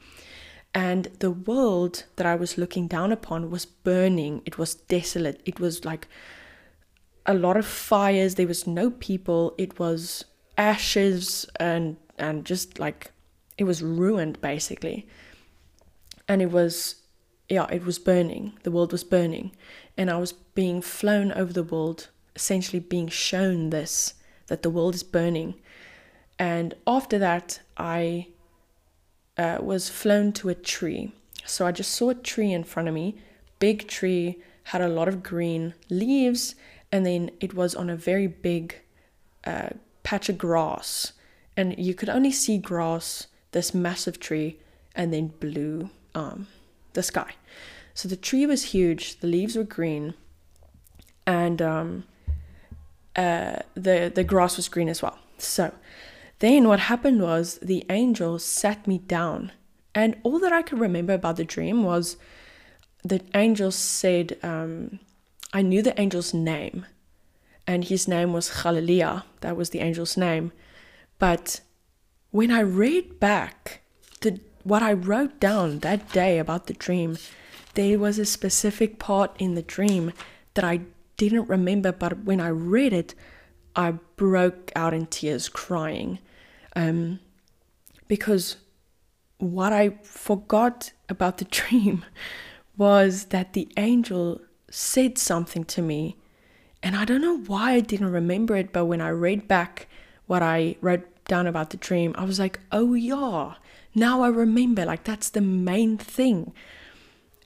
And 0.74 1.08
the 1.20 1.30
world 1.30 2.04
that 2.16 2.26
I 2.26 2.34
was 2.34 2.58
looking 2.58 2.86
down 2.86 3.12
upon 3.12 3.50
was 3.50 3.64
burning. 3.64 4.42
It 4.44 4.58
was 4.58 4.74
desolate. 4.74 5.40
It 5.46 5.58
was 5.58 5.86
like 5.86 6.06
a 7.24 7.32
lot 7.32 7.56
of 7.56 7.64
fires. 7.64 8.34
There 8.34 8.46
was 8.46 8.66
no 8.66 8.90
people. 8.90 9.54
It 9.56 9.78
was 9.78 10.26
ashes 10.58 11.46
and 11.58 11.96
and 12.20 12.44
just 12.44 12.78
like 12.78 13.12
it 13.58 13.64
was 13.64 13.82
ruined 13.82 14.40
basically. 14.40 15.06
And 16.28 16.40
it 16.40 16.50
was 16.50 16.96
yeah, 17.48 17.66
it 17.70 17.84
was 17.84 17.98
burning. 17.98 18.52
The 18.62 18.70
world 18.70 18.92
was 18.92 19.02
burning. 19.02 19.50
And 19.96 20.08
I 20.08 20.18
was 20.18 20.32
being 20.32 20.80
flown 20.80 21.32
over 21.32 21.52
the 21.52 21.64
world, 21.64 22.08
essentially 22.36 22.78
being 22.78 23.08
shown 23.08 23.70
this 23.70 24.14
that 24.46 24.62
the 24.62 24.70
world 24.70 24.94
is 24.94 25.02
burning. 25.02 25.54
And 26.38 26.74
after 26.86 27.18
that, 27.18 27.60
I 27.76 28.28
uh, 29.36 29.58
was 29.60 29.88
flown 29.88 30.32
to 30.34 30.48
a 30.48 30.54
tree. 30.54 31.12
So 31.44 31.66
I 31.66 31.72
just 31.72 31.92
saw 31.92 32.10
a 32.10 32.14
tree 32.14 32.52
in 32.52 32.64
front 32.64 32.88
of 32.88 32.94
me, 32.94 33.16
big 33.58 33.88
tree, 33.88 34.42
had 34.64 34.80
a 34.80 34.88
lot 34.88 35.08
of 35.08 35.22
green 35.22 35.74
leaves, 35.88 36.54
and 36.92 37.04
then 37.04 37.30
it 37.40 37.54
was 37.54 37.74
on 37.74 37.90
a 37.90 37.96
very 37.96 38.26
big 38.26 38.74
uh, 39.44 39.70
patch 40.02 40.28
of 40.28 40.38
grass. 40.38 41.12
And 41.60 41.78
you 41.78 41.92
could 41.92 42.08
only 42.08 42.32
see 42.32 42.56
grass, 42.56 43.26
this 43.52 43.74
massive 43.74 44.18
tree, 44.18 44.56
and 44.96 45.12
then 45.12 45.34
blue, 45.40 45.90
um, 46.14 46.46
the 46.94 47.02
sky. 47.02 47.34
So 47.92 48.08
the 48.08 48.16
tree 48.16 48.46
was 48.46 48.72
huge, 48.72 49.20
the 49.20 49.26
leaves 49.26 49.56
were 49.56 49.64
green, 49.78 50.14
and 51.26 51.60
um, 51.60 52.04
uh, 53.14 53.56
the 53.74 54.10
the 54.14 54.24
grass 54.24 54.56
was 54.56 54.70
green 54.70 54.88
as 54.88 55.02
well. 55.02 55.18
So 55.36 55.74
then 56.38 56.66
what 56.66 56.80
happened 56.80 57.20
was 57.20 57.58
the 57.60 57.84
angel 57.90 58.38
sat 58.38 58.86
me 58.86 58.96
down, 58.96 59.52
and 59.94 60.16
all 60.22 60.38
that 60.38 60.54
I 60.54 60.62
could 60.62 60.80
remember 60.80 61.12
about 61.12 61.36
the 61.36 61.44
dream 61.44 61.82
was 61.82 62.16
the 63.04 63.20
angel 63.34 63.70
said, 63.70 64.38
um, 64.42 64.98
I 65.52 65.60
knew 65.60 65.82
the 65.82 65.98
angel's 66.00 66.32
name, 66.32 66.86
and 67.66 67.84
his 67.84 68.08
name 68.08 68.32
was 68.32 68.62
Hallelujah. 68.62 69.24
That 69.42 69.58
was 69.58 69.68
the 69.70 69.80
angel's 69.80 70.16
name. 70.16 70.52
But 71.20 71.60
when 72.32 72.50
I 72.50 72.60
read 72.60 73.20
back 73.20 73.82
the 74.22 74.40
what 74.64 74.82
I 74.82 74.92
wrote 74.92 75.38
down 75.38 75.78
that 75.78 76.12
day 76.12 76.38
about 76.38 76.66
the 76.66 76.74
dream, 76.74 77.18
there 77.74 77.98
was 77.98 78.18
a 78.18 78.24
specific 78.24 78.98
part 78.98 79.30
in 79.38 79.54
the 79.54 79.62
dream 79.62 80.12
that 80.54 80.64
I 80.64 80.80
didn't 81.16 81.48
remember, 81.48 81.92
but 81.92 82.24
when 82.24 82.40
I 82.40 82.48
read 82.48 82.92
it, 82.92 83.14
I 83.76 83.92
broke 84.16 84.72
out 84.74 84.92
in 84.92 85.06
tears 85.06 85.48
crying. 85.48 86.18
Um, 86.74 87.20
because 88.08 88.56
what 89.38 89.72
I 89.72 89.90
forgot 90.02 90.92
about 91.08 91.38
the 91.38 91.44
dream 91.60 92.04
was 92.76 93.26
that 93.26 93.52
the 93.52 93.68
angel 93.76 94.40
said 94.70 95.18
something 95.18 95.64
to 95.66 95.82
me. 95.82 96.16
And 96.82 96.96
I 96.96 97.04
don't 97.04 97.20
know 97.20 97.38
why 97.38 97.72
I 97.72 97.80
didn't 97.80 98.10
remember 98.10 98.56
it, 98.56 98.72
but 98.72 98.86
when 98.86 99.00
I 99.00 99.10
read 99.10 99.46
back 99.46 99.86
what 100.30 100.44
I 100.44 100.76
wrote 100.80 101.02
down 101.24 101.48
about 101.48 101.70
the 101.70 101.76
dream, 101.76 102.14
I 102.16 102.24
was 102.24 102.38
like, 102.38 102.60
oh 102.70 102.94
yeah, 102.94 103.54
now 103.96 104.22
I 104.22 104.28
remember. 104.28 104.84
Like, 104.84 105.02
that's 105.02 105.28
the 105.28 105.40
main 105.40 105.98
thing. 105.98 106.52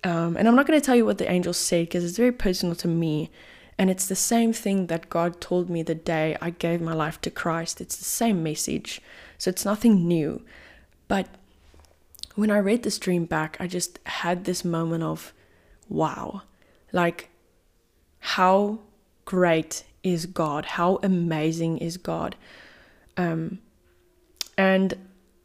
Um, 0.03 0.37
and 0.37 0.47
I'm 0.47 0.55
not 0.55 0.67
going 0.67 0.79
to 0.79 0.85
tell 0.85 0.95
you 0.95 1.07
what 1.07 1.17
the 1.17 1.31
angel 1.31 1.55
said 1.55 1.87
because 1.87 2.05
it's 2.05 2.19
very 2.19 2.31
personal 2.31 2.75
to 2.75 2.87
me. 2.87 3.31
And 3.79 3.89
it's 3.89 4.07
the 4.07 4.15
same 4.15 4.53
thing 4.53 4.89
that 4.89 5.09
God 5.09 5.41
told 5.41 5.71
me 5.71 5.83
the 5.83 5.95
day 5.95 6.37
I 6.43 6.51
gave 6.51 6.83
my 6.83 6.93
life 6.93 7.23
to 7.23 7.31
Christ. 7.31 7.81
It's 7.81 7.97
the 7.97 8.05
same 8.05 8.43
message. 8.43 9.01
So 9.39 9.49
it's 9.49 9.65
nothing 9.65 10.07
new. 10.07 10.43
But 11.09 11.27
when 12.35 12.51
I 12.51 12.59
read 12.59 12.83
this 12.83 12.99
dream 12.99 13.25
back, 13.25 13.57
I 13.59 13.67
just 13.67 13.99
had 14.05 14.45
this 14.45 14.63
moment 14.63 15.05
of 15.05 15.33
wow. 15.89 16.43
Like, 16.93 17.31
how 18.19 18.81
great 19.25 19.85
is 20.03 20.27
God? 20.27 20.67
How 20.67 21.01
amazing 21.03 21.79
is 21.79 21.97
God? 21.97 22.37
Um, 23.17 23.59
and 24.57 24.95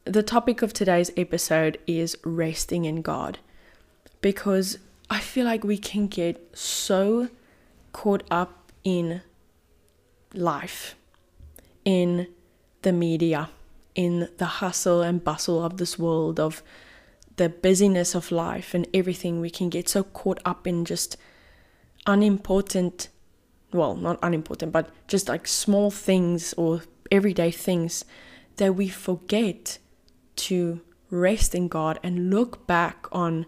the 0.06 0.24
topic 0.24 0.62
of 0.62 0.74
today's 0.74 1.12
episode 1.16 1.78
is 1.86 2.18
resting 2.24 2.86
in 2.86 3.02
God 3.02 3.40
because 4.22 4.80
I 5.10 5.20
feel 5.20 5.46
like 5.46 5.64
we 5.64 5.78
can 5.78 6.08
get 6.08 6.58
so 6.58 7.30
caught 7.92 8.24
up 8.30 8.72
in 8.84 9.22
life, 10.34 10.96
in 11.86 12.28
the 12.82 12.92
media, 12.92 13.50
in 13.96 14.30
the 14.38 14.46
hustle 14.46 15.02
and 15.02 15.24
bustle 15.24 15.64
of 15.64 15.78
this 15.78 15.98
world, 15.98 16.40
of 16.40 16.62
the 17.38 17.50
busyness 17.50 18.16
of 18.16 18.32
life 18.32 18.74
and 18.74 18.88
everything. 18.94 19.40
We 19.40 19.50
can 19.50 19.70
get 19.70 19.90
so 19.90 20.04
caught 20.04 20.40
up 20.46 20.68
in 20.68 20.86
just 20.86 21.18
unimportant, 22.06 23.10
well, 23.74 23.96
not 23.96 24.20
unimportant, 24.22 24.72
but 24.72 24.90
just 25.08 25.28
like 25.28 25.48
small 25.48 25.90
things 25.92 26.54
or 26.54 26.82
everyday 27.12 27.52
things 27.52 28.06
that 28.58 28.76
we 28.76 28.90
forget 28.90 29.78
to 30.36 30.82
rest 31.10 31.56
in 31.56 31.68
God 31.68 32.00
and 32.04 32.30
look 32.30 32.68
back 32.68 33.08
on 33.12 33.46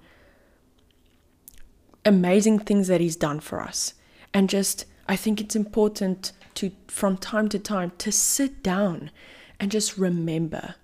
amazing 2.05 2.59
things 2.59 2.87
that 2.87 3.01
He's 3.01 3.15
done 3.15 3.39
for 3.39 3.61
us. 3.61 3.93
And 4.33 4.49
just 4.49 4.85
I 5.07 5.15
think 5.15 5.41
it's 5.41 5.55
important 5.55 6.31
to 6.55 6.71
from 6.87 7.17
time 7.17 7.49
to 7.49 7.59
time 7.59 7.91
to 7.99 8.11
sit 8.11 8.63
down 8.63 9.11
and 9.59 9.71
just 9.71 9.97
remember 9.97 10.75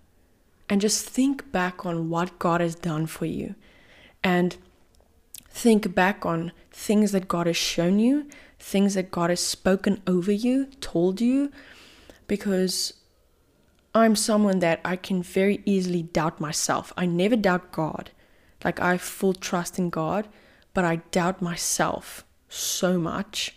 and 0.69 0.81
just 0.81 1.07
think 1.07 1.51
back 1.51 1.85
on 1.85 2.09
what 2.09 2.37
God 2.39 2.61
has 2.61 2.75
done 2.75 3.07
for 3.07 3.25
you. 3.25 3.55
And 4.23 4.57
think 5.49 5.95
back 5.95 6.25
on 6.25 6.51
things 6.71 7.11
that 7.13 7.27
God 7.27 7.47
has 7.47 7.57
shown 7.57 7.99
you, 7.99 8.27
things 8.59 8.93
that 8.95 9.11
God 9.11 9.29
has 9.29 9.39
spoken 9.39 10.01
over 10.05 10.31
you, 10.31 10.65
told 10.81 11.21
you 11.21 11.51
because 12.27 12.93
I'm 13.95 14.15
someone 14.15 14.59
that 14.59 14.79
I 14.85 14.95
can 14.95 15.23
very 15.23 15.61
easily 15.65 16.03
doubt 16.03 16.39
myself. 16.39 16.93
I 16.95 17.05
never 17.05 17.35
doubt 17.35 17.71
God. 17.71 18.11
Like 18.63 18.79
I 18.79 18.97
full 18.97 19.33
trust 19.33 19.79
in 19.79 19.89
God, 19.89 20.27
but 20.73 20.85
I 20.85 20.97
doubt 21.11 21.41
myself 21.41 22.23
so 22.49 22.99
much. 22.99 23.55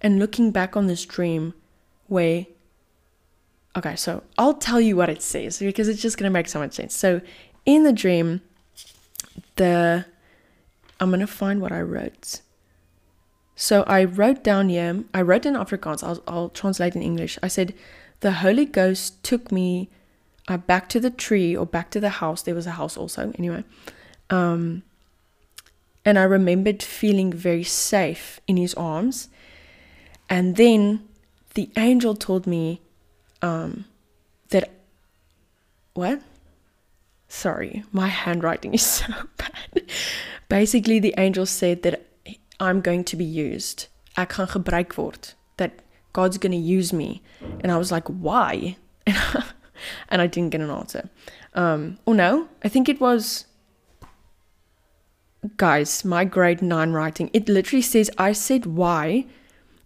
And 0.00 0.18
looking 0.18 0.50
back 0.50 0.76
on 0.76 0.88
this 0.88 1.04
dream, 1.04 1.54
where, 2.08 2.46
okay, 3.76 3.96
so 3.96 4.22
I'll 4.36 4.54
tell 4.54 4.80
you 4.80 4.96
what 4.96 5.08
it 5.08 5.22
says 5.22 5.58
because 5.58 5.88
it's 5.88 6.02
just 6.02 6.18
going 6.18 6.28
to 6.28 6.32
make 6.32 6.48
so 6.48 6.58
much 6.58 6.74
sense. 6.74 6.94
So 6.94 7.20
in 7.64 7.84
the 7.84 7.92
dream, 7.92 8.42
the, 9.56 10.04
I'm 11.00 11.10
going 11.10 11.20
to 11.20 11.26
find 11.26 11.60
what 11.60 11.72
I 11.72 11.80
wrote. 11.80 12.40
So 13.62 13.84
I 13.84 14.02
wrote 14.02 14.42
down 14.42 14.70
here, 14.70 15.04
I 15.14 15.22
wrote 15.22 15.46
in 15.46 15.54
Afrikaans, 15.54 16.02
I'll, 16.02 16.20
I'll 16.26 16.48
translate 16.48 16.96
in 16.96 17.02
English. 17.02 17.38
I 17.44 17.46
said, 17.46 17.74
The 18.18 18.32
Holy 18.32 18.64
Ghost 18.64 19.22
took 19.22 19.52
me 19.52 19.88
uh, 20.48 20.56
back 20.56 20.88
to 20.88 20.98
the 20.98 21.10
tree 21.10 21.56
or 21.56 21.64
back 21.64 21.88
to 21.92 22.00
the 22.00 22.08
house. 22.08 22.42
There 22.42 22.56
was 22.56 22.66
a 22.66 22.72
house 22.72 22.96
also, 22.96 23.32
anyway. 23.38 23.62
Um, 24.30 24.82
and 26.04 26.18
I 26.18 26.24
remembered 26.24 26.82
feeling 26.82 27.32
very 27.32 27.62
safe 27.62 28.40
in 28.48 28.56
his 28.56 28.74
arms. 28.74 29.28
And 30.28 30.56
then 30.56 31.06
the 31.54 31.70
angel 31.76 32.16
told 32.16 32.48
me 32.48 32.80
um, 33.42 33.84
that, 34.48 34.72
what? 35.94 36.20
Sorry, 37.28 37.84
my 37.92 38.08
handwriting 38.08 38.74
is 38.74 38.82
so 38.98 39.06
bad. 39.36 39.84
Basically, 40.48 40.98
the 40.98 41.14
angel 41.16 41.46
said 41.46 41.84
that 41.84 42.08
I'm 42.60 42.80
going 42.80 43.04
to 43.04 43.16
be 43.16 43.24
used. 43.24 43.88
Ek 44.16 44.32
gaan 44.32 44.46
gebruik 44.46 44.96
word. 44.96 45.34
That 45.56 45.82
God's 46.12 46.38
going 46.38 46.52
to 46.52 46.58
use 46.58 46.92
me. 46.92 47.22
And 47.60 47.72
I 47.72 47.78
was 47.78 47.90
like, 47.90 48.08
why? 48.08 48.76
and 50.08 50.22
I 50.22 50.26
didn't 50.26 50.50
get 50.50 50.60
an 50.60 50.70
answer. 50.70 51.08
Um, 51.54 51.98
oh 52.06 52.12
no, 52.12 52.48
I 52.62 52.68
think 52.68 52.88
it 52.88 53.00
was 53.00 53.46
guys, 55.56 56.04
my 56.04 56.24
grade 56.24 56.62
9 56.62 56.92
writing, 56.92 57.30
it 57.32 57.48
literally 57.48 57.82
says 57.82 58.10
I 58.16 58.32
said 58.32 58.66
why 58.66 59.26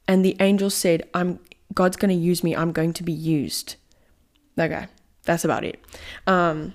and 0.06 0.24
the 0.24 0.36
angel 0.40 0.70
said 0.70 1.08
I'm 1.14 1.40
God's 1.74 1.96
going 1.96 2.10
to 2.10 2.14
use 2.14 2.42
me. 2.42 2.56
I'm 2.56 2.72
going 2.72 2.92
to 2.94 3.02
be 3.02 3.12
used. 3.12 3.76
Okay, 4.58 4.86
that's 5.24 5.44
about 5.44 5.64
it. 5.64 5.80
Um 6.26 6.74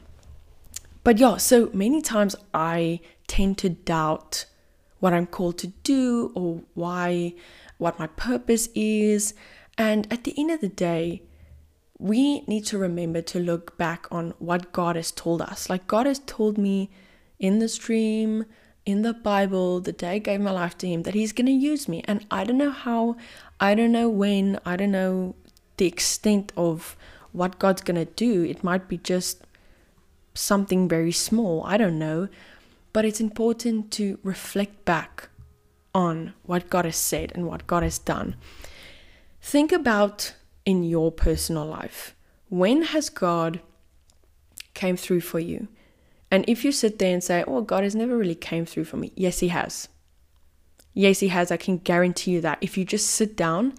but 1.03 1.17
yeah, 1.17 1.37
so 1.37 1.69
many 1.73 2.01
times 2.01 2.35
I 2.53 2.99
tend 3.27 3.57
to 3.59 3.69
doubt 3.69 4.45
what 5.01 5.13
I'm 5.13 5.27
called 5.27 5.57
to 5.57 5.67
do 5.83 6.31
or 6.33 6.61
why 6.73 7.33
what 7.77 7.99
my 7.99 8.07
purpose 8.07 8.69
is. 8.73 9.33
And 9.77 10.07
at 10.13 10.23
the 10.23 10.33
end 10.37 10.51
of 10.51 10.61
the 10.61 10.69
day, 10.69 11.23
we 11.97 12.41
need 12.41 12.65
to 12.67 12.77
remember 12.77 13.21
to 13.21 13.39
look 13.39 13.77
back 13.77 14.07
on 14.09 14.33
what 14.39 14.71
God 14.71 14.95
has 14.95 15.11
told 15.11 15.41
us. 15.41 15.69
Like 15.69 15.87
God 15.87 16.05
has 16.05 16.19
told 16.19 16.57
me 16.57 16.89
in 17.39 17.59
this 17.59 17.77
dream, 17.77 18.45
in 18.85 19.01
the 19.01 19.13
Bible 19.13 19.79
the 19.79 19.91
day 19.91 20.15
I 20.15 20.17
gave 20.19 20.41
my 20.41 20.51
life 20.51 20.77
to 20.79 20.87
Him 20.87 21.03
that 21.03 21.13
He's 21.13 21.33
going 21.33 21.47
to 21.47 21.51
use 21.51 21.87
me. 21.87 22.03
And 22.05 22.25
I 22.31 22.43
don't 22.43 22.57
know 22.57 22.71
how, 22.71 23.17
I 23.59 23.75
don't 23.75 23.91
know 23.91 24.09
when, 24.09 24.59
I 24.65 24.75
don't 24.75 24.91
know 24.91 25.35
the 25.77 25.87
extent 25.87 26.51
of 26.55 26.95
what 27.31 27.59
God's 27.59 27.81
going 27.81 28.03
to 28.03 28.11
do. 28.13 28.43
It 28.43 28.63
might 28.63 28.87
be 28.87 28.97
just 28.97 29.45
something 30.33 30.87
very 30.87 31.11
small, 31.11 31.63
I 31.65 31.77
don't 31.77 31.99
know. 31.99 32.29
But 32.93 33.05
it's 33.05 33.21
important 33.21 33.91
to 33.91 34.19
reflect 34.23 34.85
back 34.85 35.29
on 35.93 36.33
what 36.43 36.69
God 36.69 36.85
has 36.85 36.97
said 36.97 37.31
and 37.35 37.45
what 37.45 37.67
God 37.67 37.83
has 37.83 37.99
done. 37.99 38.35
Think 39.41 39.71
about 39.71 40.33
in 40.65 40.83
your 40.83 41.11
personal 41.11 41.65
life 41.65 42.15
when 42.51 42.83
has 42.83 43.09
God 43.09 43.61
came 44.73 44.97
through 44.97 45.21
for 45.21 45.39
you? 45.39 45.69
And 46.29 46.43
if 46.47 46.65
you 46.65 46.71
sit 46.73 46.99
there 46.99 47.13
and 47.13 47.23
say, 47.23 47.43
oh, 47.47 47.61
God 47.61 47.83
has 47.83 47.95
never 47.95 48.17
really 48.17 48.35
came 48.35 48.65
through 48.65 48.85
for 48.85 48.97
me, 48.97 49.13
yes, 49.15 49.39
He 49.39 49.47
has. 49.47 49.87
Yes, 50.93 51.21
He 51.21 51.29
has. 51.29 51.49
I 51.49 51.57
can 51.57 51.77
guarantee 51.77 52.31
you 52.31 52.41
that. 52.41 52.57
If 52.59 52.77
you 52.77 52.83
just 52.83 53.07
sit 53.07 53.37
down 53.37 53.73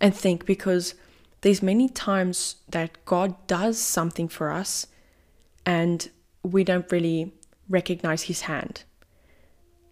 and 0.00 0.14
think, 0.14 0.44
because 0.44 0.94
there's 1.40 1.62
many 1.62 1.88
times 1.88 2.56
that 2.68 3.02
God 3.06 3.34
does 3.46 3.78
something 3.78 4.28
for 4.28 4.50
us 4.50 4.86
and 5.64 6.10
we 6.42 6.62
don't 6.62 6.90
really 6.92 7.32
recognize 7.70 8.24
his 8.24 8.42
hand. 8.42 8.84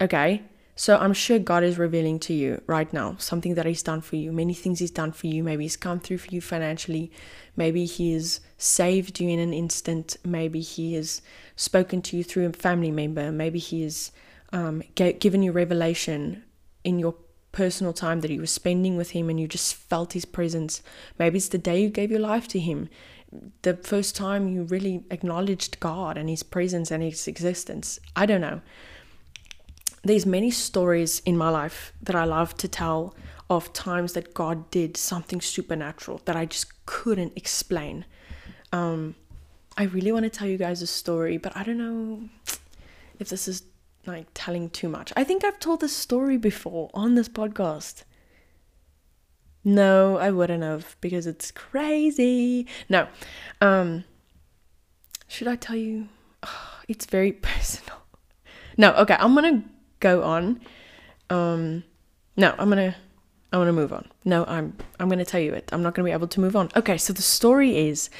Okay? 0.00 0.42
So 0.78 0.97
I'm 0.97 1.12
sure 1.12 1.40
God 1.40 1.64
is 1.64 1.76
revealing 1.76 2.20
to 2.20 2.32
you 2.32 2.62
right 2.68 2.90
now 2.92 3.16
something 3.18 3.54
that 3.54 3.66
He's 3.66 3.82
done 3.82 4.00
for 4.00 4.14
you, 4.14 4.30
many 4.30 4.54
things 4.54 4.78
He's 4.78 4.92
done 4.92 5.11
for 5.11 5.26
you. 5.26 5.42
Maybe 5.42 5.64
He's 5.64 5.76
come 5.76 5.99
through 5.99 6.18
for 6.18 6.32
you 6.32 6.40
financially. 6.40 7.11
Maybe 7.56 7.85
He 7.85 8.12
has 8.12 8.40
saved 8.58 9.18
you 9.18 9.28
in 9.28 9.40
an 9.40 9.52
instant. 9.52 10.18
Maybe 10.25 10.61
He 10.61 10.94
has 10.94 11.20
spoken 11.56 12.00
to 12.02 12.16
you 12.16 12.23
through 12.23 12.47
a 12.47 12.52
family 12.52 12.92
member. 12.92 13.32
Maybe 13.32 13.58
He 13.58 13.82
has 13.82 14.12
um, 14.52 14.85
given 14.94 15.42
you 15.42 15.50
revelation 15.50 16.44
in 16.85 17.00
your 17.00 17.16
personal 17.50 17.92
time 17.92 18.20
that 18.20 18.30
you 18.30 18.38
were 18.38 18.47
spending 18.47 18.97
with 18.97 19.11
Him 19.11 19.28
and 19.28 19.40
you 19.40 19.49
just 19.49 19.75
felt 19.75 20.12
His 20.12 20.25
presence. 20.25 20.80
Maybe 21.18 21.38
it's 21.38 21.49
the 21.49 21.58
day 21.58 21.82
you 21.82 21.90
gave 21.90 22.12
your 22.12 22.20
life 22.20 22.47
to 22.49 22.61
Him, 22.61 22.88
the 23.62 23.76
first 23.76 24.16
time 24.16 24.49
you 24.49 24.64
really 24.64 25.04
acknowledged 25.11 25.80
God 25.80 26.16
and 26.16 26.28
His 26.28 26.42
presence 26.42 26.90
and 26.90 27.02
His 27.02 27.28
existence. 27.28 27.99
I 28.16 28.26
don't 28.26 28.40
know 28.40 28.61
there's 30.04 30.26
many 30.26 30.50
stories 30.50 31.20
in 31.25 31.37
my 31.37 31.50
life 31.50 31.92
that 32.02 32.16
I 32.16 32.25
love 32.25 32.56
to 32.58 32.68
tell 32.68 33.14
of 33.50 33.73
times 33.73 34.12
that 34.12 34.35
God 34.35 34.70
did 34.70 34.97
something 34.97 35.40
supernatural 35.40 36.20
that 36.25 36.37
I 36.37 36.47
just 36.47 36.87
couldn't 36.87 37.32
explain. 37.37 38.04
Um, 38.73 39.14
I 39.76 39.85
really 39.85 40.12
want 40.12 40.25
to 40.25 40.30
tell 40.30 40.49
you 40.49 40.58
guys 40.58 40.82
a 40.82 40.87
story, 40.87 41.38
but 41.38 41.56
I 41.56 41.62
don't 41.62 41.78
know 41.78 42.28
if 43.18 43.28
this 43.28 43.49
is 43.49 43.62
like 44.06 44.26
telling 44.35 44.70
too 44.70 44.88
much. 44.88 45.12
I 45.16 45.25
think 45.25 45.44
I've 45.44 45.58
told 45.58 45.80
this 45.80 45.97
story 45.97 46.37
before 46.37 46.90
on 46.94 47.14
this 47.14 47.28
podcast. 47.28 48.04
No, 49.64 50.16
I 50.16 50.30
wouldn't 50.30 50.62
have 50.62 50.96
because 51.00 51.26
it's 51.26 51.50
crazy. 51.50 52.66
No. 52.88 53.08
Um, 53.60 54.04
should 55.26 55.48
I 55.48 55.56
tell 55.56 55.76
you? 55.76 56.08
Oh, 56.42 56.80
it's 56.88 57.06
very 57.06 57.32
personal. 57.50 57.98
No, 58.76 58.92
okay, 58.94 59.16
I'm 59.18 59.34
gonna 59.34 59.64
go 60.00 60.22
on. 60.22 60.60
Um, 61.30 61.84
no, 62.36 62.54
I'm 62.58 62.68
gonna 62.68 62.96
I 63.52 63.56
want 63.56 63.68
to 63.68 63.72
move 63.72 63.92
on. 63.92 64.08
No, 64.24 64.44
I'm 64.44 64.76
I'm 65.00 65.08
going 65.08 65.18
to 65.18 65.24
tell 65.24 65.40
you 65.40 65.54
it. 65.54 65.70
I'm 65.72 65.82
not 65.82 65.94
going 65.94 66.04
to 66.04 66.10
be 66.10 66.12
able 66.12 66.28
to 66.28 66.40
move 66.40 66.54
on. 66.54 66.68
Okay, 66.76 66.98
so 66.98 67.12
the 67.12 67.22
story 67.22 67.88
is 67.88 68.10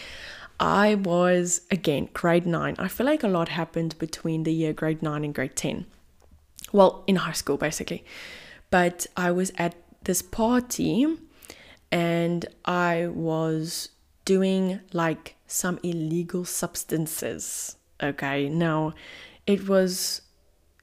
I 0.59 0.95
was 0.95 1.63
again 1.71 2.09
grade 2.15 2.47
9. 2.47 2.77
I 2.79 2.89
feel 2.89 3.07
like 3.07 3.23
a 3.23 3.29
lot 3.29 3.51
happened 3.51 3.99
between 3.99 4.45
the 4.45 4.53
year 4.53 4.73
grade 4.73 5.03
9 5.03 5.25
and 5.25 5.35
grade 5.35 5.55
10. 5.55 5.87
Well, 6.73 7.05
in 7.07 7.17
high 7.17 7.33
school 7.33 7.59
basically. 7.59 8.05
But 8.71 9.07
I 9.17 9.31
was 9.31 9.53
at 9.59 9.75
this 10.05 10.23
party 10.23 11.07
and 11.91 12.47
I 12.65 13.09
was 13.09 13.91
doing 14.25 14.81
like 14.93 15.37
some 15.47 15.79
illegal 15.83 16.45
substances. 16.45 17.77
Okay? 18.03 18.49
Now, 18.49 18.93
it 19.47 19.69
was 19.69 20.23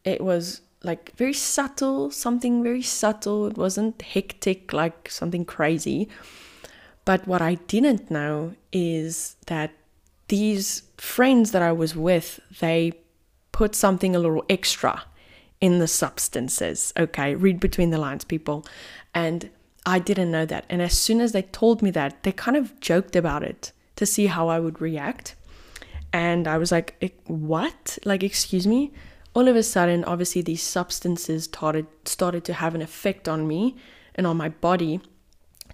it 0.04 0.22
was 0.22 0.62
like 0.84 1.16
very 1.16 1.34
subtle, 1.34 2.12
something 2.12 2.64
very 2.64 2.82
subtle. 2.82 3.48
It 3.48 3.58
wasn't 3.58 4.02
hectic 4.02 4.72
like 4.72 5.10
something 5.10 5.46
crazy. 5.46 6.08
But 7.06 7.28
what 7.28 7.42
I 7.42 7.56
didn't 7.56 8.10
know 8.10 8.56
is 8.72 9.36
that 9.48 9.72
these 10.28 10.84
friends 10.98 11.52
that 11.52 11.62
I 11.62 11.72
was 11.72 11.96
with, 11.96 12.40
they 12.60 12.94
put 13.52 13.76
something 13.76 14.16
a 14.16 14.20
little 14.20 14.44
extra 14.50 15.04
in 15.62 15.80
the 15.80 15.88
substances. 15.88 16.94
Okay, 16.98 17.36
read 17.36 17.60
between 17.60 17.92
the 17.92 17.98
lines, 17.98 18.24
people. 18.24 18.66
And 19.14 19.50
I 19.86 20.00
didn't 20.00 20.32
know 20.32 20.46
that. 20.46 20.66
And 20.70 20.82
as 20.82 20.98
soon 20.98 21.22
as 21.22 21.32
they 21.32 21.44
told 21.44 21.82
me 21.82 21.92
that, 21.92 22.24
they 22.24 22.32
kind 22.32 22.58
of 22.58 22.80
joked 22.80 23.16
about 23.16 23.44
it 23.44 23.72
to 23.98 24.06
see 24.06 24.26
how 24.28 24.48
I 24.48 24.60
would 24.60 24.82
react. 24.82 25.36
And 26.12 26.48
I 26.48 26.58
was 26.58 26.72
like, 26.72 27.14
what? 27.28 27.98
Like, 28.06 28.24
excuse 28.24 28.66
me? 28.66 28.92
all 29.36 29.50
of 29.50 29.56
a 29.58 29.64
sudden, 29.64 30.04
obviously, 30.06 30.42
these 30.42 30.64
substances 30.64 31.44
started 31.44 31.86
started 32.06 32.46
to 32.46 32.54
have 32.54 32.74
an 32.74 32.82
effect 32.82 33.28
on 33.28 33.48
me 33.48 33.76
and 34.16 34.26
on 34.26 34.38
my 34.38 34.50
body 34.50 35.02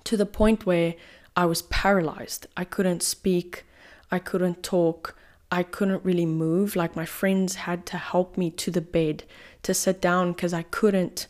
to 0.03 0.17
the 0.17 0.25
point 0.25 0.65
where 0.65 0.95
I 1.35 1.45
was 1.45 1.61
paralyzed. 1.61 2.47
I 2.57 2.65
couldn't 2.65 3.03
speak, 3.03 3.63
I 4.11 4.17
couldn't 4.17 4.63
talk, 4.63 5.15
I 5.51 5.61
couldn't 5.61 6.03
really 6.03 6.25
move. 6.25 6.75
Like 6.75 6.95
my 6.95 7.05
friends 7.05 7.55
had 7.67 7.85
to 7.87 7.97
help 7.97 8.35
me 8.35 8.49
to 8.49 8.71
the 8.71 8.81
bed 8.81 9.23
to 9.61 9.75
sit 9.75 10.01
down 10.01 10.31
because 10.31 10.53
I 10.53 10.63
couldn't. 10.63 11.27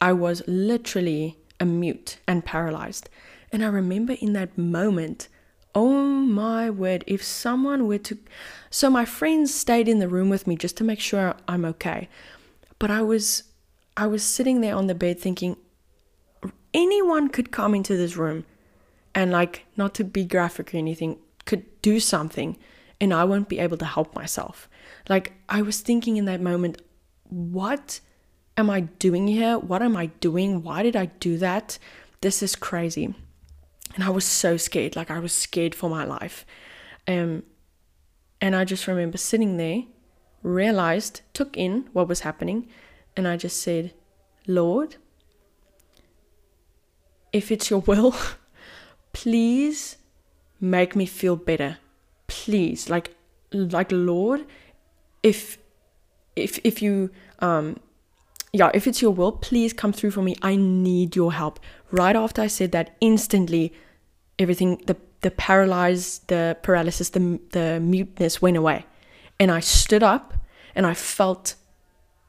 I 0.00 0.12
was 0.12 0.42
literally 0.48 1.38
a 1.60 1.64
mute 1.64 2.18
and 2.26 2.44
paralyzed. 2.44 3.08
And 3.52 3.62
I 3.62 3.68
remember 3.68 4.14
in 4.14 4.32
that 4.32 4.56
moment, 4.56 5.28
Oh 5.74 6.02
my 6.02 6.68
word, 6.68 7.04
if 7.06 7.22
someone 7.22 7.86
were 7.86 7.98
to. 7.98 8.18
So 8.70 8.90
my 8.90 9.04
friends 9.04 9.54
stayed 9.54 9.88
in 9.88 10.00
the 10.00 10.08
room 10.08 10.28
with 10.28 10.46
me 10.46 10.56
just 10.56 10.76
to 10.78 10.84
make 10.84 10.98
sure 10.98 11.36
I'm 11.46 11.64
okay. 11.64 12.08
But 12.78 12.90
I 12.90 13.02
was 13.02 13.44
I 13.96 14.06
was 14.06 14.24
sitting 14.24 14.60
there 14.60 14.74
on 14.74 14.88
the 14.88 14.94
bed 14.94 15.20
thinking 15.20 15.56
anyone 16.72 17.28
could 17.28 17.50
come 17.50 17.74
into 17.74 17.96
this 17.96 18.16
room 18.16 18.44
and 19.14 19.30
like 19.30 19.66
not 19.76 19.94
to 19.94 20.04
be 20.04 20.24
graphic 20.24 20.74
or 20.74 20.78
anything 20.78 21.18
could 21.44 21.64
do 21.82 22.00
something 22.00 22.56
and 23.00 23.12
I 23.12 23.24
won't 23.24 23.48
be 23.48 23.58
able 23.58 23.76
to 23.78 23.84
help 23.84 24.14
myself. 24.14 24.68
Like 25.08 25.32
I 25.48 25.62
was 25.62 25.80
thinking 25.80 26.16
in 26.16 26.24
that 26.24 26.40
moment 26.40 26.82
what 27.28 28.00
am 28.60 28.70
I 28.70 28.80
doing 28.80 29.26
here? 29.26 29.58
What 29.58 29.82
am 29.82 29.96
I 29.96 30.06
doing? 30.20 30.62
Why 30.62 30.84
did 30.84 30.94
I 30.94 31.06
do 31.06 31.36
that? 31.38 31.78
This 32.20 32.42
is 32.42 32.54
crazy 32.54 33.14
and 33.94 34.04
I 34.04 34.10
was 34.10 34.24
so 34.24 34.56
scared, 34.56 34.96
like 34.96 35.10
I 35.10 35.18
was 35.18 35.32
scared 35.32 35.74
for 35.74 35.90
my 35.90 36.04
life. 36.04 36.46
Um, 37.08 37.42
and 38.40 38.54
I 38.54 38.64
just 38.64 38.86
remember 38.86 39.18
sitting 39.18 39.56
there, 39.56 39.82
realized, 40.42 41.22
took 41.34 41.56
in 41.56 41.88
what 41.92 42.08
was 42.08 42.20
happening, 42.20 42.68
and 43.16 43.26
I 43.26 43.36
just 43.36 43.60
said, 43.60 43.92
Lord, 44.46 44.96
if 47.32 47.50
it's 47.50 47.70
your 47.70 47.80
will, 47.80 48.14
please 49.12 49.96
make 50.60 50.94
me 50.94 51.06
feel 51.06 51.36
better. 51.36 51.78
Please, 52.26 52.88
like, 52.88 53.14
like 53.52 53.90
Lord, 53.90 54.46
if, 55.22 55.58
if, 56.36 56.58
if 56.62 56.80
you, 56.80 57.10
um, 57.40 57.78
yeah, 58.52 58.70
if 58.74 58.86
it's 58.86 59.00
your 59.00 59.12
will, 59.12 59.32
please 59.32 59.72
come 59.72 59.92
through 59.92 60.10
for 60.10 60.22
me. 60.22 60.36
I 60.42 60.56
need 60.56 61.14
your 61.14 61.32
help. 61.32 61.60
Right 61.90 62.16
after 62.16 62.42
I 62.42 62.48
said 62.48 62.72
that, 62.72 62.96
instantly, 63.00 63.72
everything, 64.38 64.82
the 64.86 64.96
the 65.20 65.30
paralyzed, 65.30 66.28
the 66.28 66.56
paralysis, 66.62 67.10
the 67.10 67.40
the 67.50 67.78
muteness 67.80 68.42
went 68.42 68.56
away, 68.56 68.86
and 69.38 69.50
I 69.50 69.60
stood 69.60 70.02
up, 70.02 70.34
and 70.74 70.86
I 70.86 70.94
felt 70.94 71.54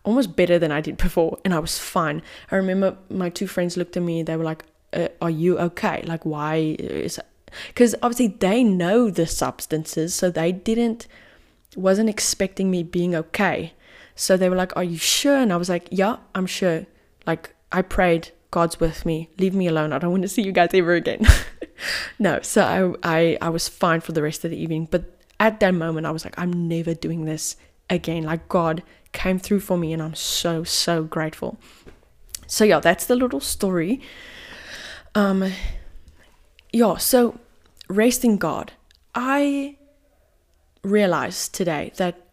almost 0.03 0.35
better 0.35 0.59
than 0.59 0.71
I 0.71 0.81
did 0.81 0.97
before, 0.97 1.39
and 1.43 1.53
I 1.53 1.59
was 1.59 1.79
fine. 1.79 2.21
I 2.51 2.55
remember 2.55 2.97
my 3.09 3.29
two 3.29 3.47
friends 3.47 3.77
looked 3.77 3.97
at 3.97 4.03
me. 4.03 4.23
They 4.23 4.35
were 4.35 4.43
like, 4.43 4.63
uh, 4.93 5.07
"Are 5.21 5.29
you 5.29 5.57
okay? 5.57 6.03
Like, 6.05 6.25
why 6.25 6.75
is?" 6.77 7.19
Because 7.67 7.95
obviously 8.01 8.27
they 8.27 8.63
know 8.63 9.09
the 9.09 9.25
substances, 9.25 10.13
so 10.13 10.29
they 10.29 10.51
didn't 10.51 11.07
wasn't 11.75 12.09
expecting 12.09 12.69
me 12.69 12.83
being 12.83 13.15
okay. 13.15 13.73
So 14.15 14.37
they 14.37 14.49
were 14.49 14.55
like, 14.55 14.75
Are 14.75 14.83
you 14.83 14.97
sure? 14.97 15.37
And 15.37 15.51
I 15.51 15.57
was 15.57 15.69
like, 15.69 15.87
Yeah, 15.91 16.17
I'm 16.35 16.45
sure. 16.45 16.85
Like, 17.25 17.55
I 17.71 17.81
prayed, 17.81 18.31
God's 18.51 18.79
with 18.79 19.05
me. 19.05 19.29
Leave 19.37 19.53
me 19.53 19.67
alone. 19.67 19.93
I 19.93 19.99
don't 19.99 20.11
want 20.11 20.23
to 20.23 20.27
see 20.27 20.41
you 20.41 20.51
guys 20.51 20.69
ever 20.73 20.93
again. 20.93 21.25
no, 22.19 22.39
so 22.41 22.97
I, 23.03 23.19
I, 23.19 23.37
I 23.41 23.49
was 23.49 23.69
fine 23.69 24.01
for 24.01 24.11
the 24.11 24.21
rest 24.21 24.43
of 24.43 24.51
the 24.51 24.57
evening. 24.57 24.87
But 24.91 25.05
at 25.39 25.59
that 25.61 25.73
moment, 25.73 26.05
I 26.05 26.11
was 26.11 26.25
like, 26.25 26.37
I'm 26.37 26.67
never 26.67 26.93
doing 26.93 27.25
this 27.25 27.55
again. 27.89 28.23
Like, 28.23 28.49
God 28.49 28.83
came 29.13 29.39
through 29.39 29.61
for 29.61 29.77
me, 29.77 29.93
and 29.93 30.01
I'm 30.01 30.15
so, 30.15 30.63
so 30.63 31.03
grateful. 31.03 31.59
So, 32.45 32.65
yeah, 32.65 32.79
that's 32.79 33.05
the 33.05 33.15
little 33.15 33.39
story. 33.39 34.01
Um, 35.15 35.51
yeah, 36.73 36.97
so 36.97 37.39
rest 37.87 38.23
in 38.25 38.37
God. 38.37 38.73
I 39.15 39.77
realized 40.83 41.53
today 41.53 41.91
that 41.97 42.25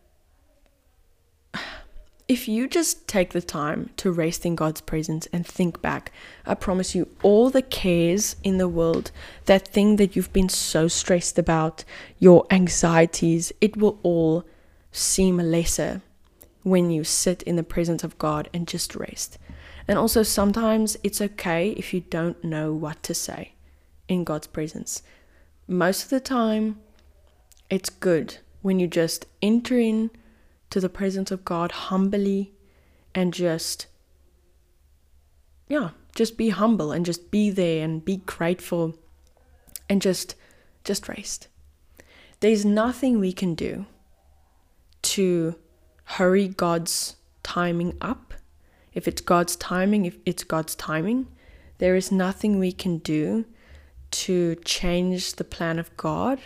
if 2.29 2.47
you 2.47 2.69
just 2.69 3.09
take 3.09 3.33
the 3.33 3.41
time 3.41 3.89
to 3.97 4.13
rest 4.13 4.45
in 4.45 4.55
God's 4.55 4.83
presence 4.83 5.27
and 5.33 5.47
think 5.47 5.81
back, 5.81 6.13
I 6.45 6.55
promise 6.55 6.95
you, 6.95 7.09
all 7.23 7.49
the 7.49 7.63
cares 7.63 8.37
in 8.45 8.59
the 8.59 8.69
world, 8.69 9.11
that 9.47 9.67
thing 9.67 9.97
that 9.97 10.15
you've 10.15 10.33
been 10.35 10.51
so 10.51 10.89
stressed 10.89 11.39
about, 11.39 11.85
your 12.19 12.47
anxieties, 12.51 13.51
it 13.63 13.79
will 13.79 13.99
all 14.03 14.45
seem 14.93 15.39
lesser 15.39 16.03
when 16.65 16.91
you 16.91 17.03
sit 17.03 17.43
in 17.45 17.57
the 17.57 17.63
presence 17.63 18.05
of 18.05 18.19
God 18.19 18.51
and 18.53 18.69
just 18.69 18.95
rest. 18.95 19.39
And 19.87 19.99
also, 19.99 20.23
sometimes 20.23 20.99
it's 21.03 21.23
okay 21.23 21.71
if 21.71 21.95
you 21.95 22.01
don't 22.01 22.45
know 22.45 22.75
what 22.75 23.03
to 23.05 23.15
say 23.15 23.53
in 24.07 24.25
God's 24.25 24.47
presence. 24.47 25.03
Most 25.67 26.05
of 26.05 26.11
the 26.11 26.21
time, 26.21 26.79
it's 27.71 27.89
good 27.89 28.37
when 28.61 28.79
you 28.79 28.87
just 28.87 29.25
enter 29.41 29.79
in 29.79 30.11
to 30.71 30.81
the 30.81 30.89
presence 30.89 31.31
of 31.31 31.45
God 31.45 31.73
humbly 31.73 32.53
and 33.15 33.33
just, 33.33 33.87
yeah, 35.69 35.91
just 36.15 36.37
be 36.37 36.51
humble 36.51 36.93
and 36.93 37.07
just 37.07 37.31
be 37.31 37.51
there 37.51 37.85
and 37.85 38.05
be 38.05 38.19
grateful 38.19 38.97
and 39.89 40.03
just, 40.03 40.35
just 40.85 41.09
rest. 41.09 41.49
There's 42.41 42.65
nothing 42.65 43.19
we 43.19 43.33
can 43.33 43.55
do 43.55 43.87
to 45.03 45.57
hurry 46.05 46.49
God's 46.49 47.17
timing 47.43 47.97
up. 48.01 48.35
If 48.93 49.09
it's 49.09 49.21
God's 49.21 49.57
timing, 49.57 50.07
if 50.07 50.17
it's 50.25 50.45
God's 50.45 50.75
timing, 50.75 51.29
there 51.79 51.97
is 51.97 52.11
nothing 52.13 52.59
we 52.59 52.73
can 52.73 52.99
do 52.99 53.45
to 54.11 54.57
change 54.65 55.35
the 55.35 55.45
plan 55.45 55.79
of 55.79 55.97
God 55.97 56.41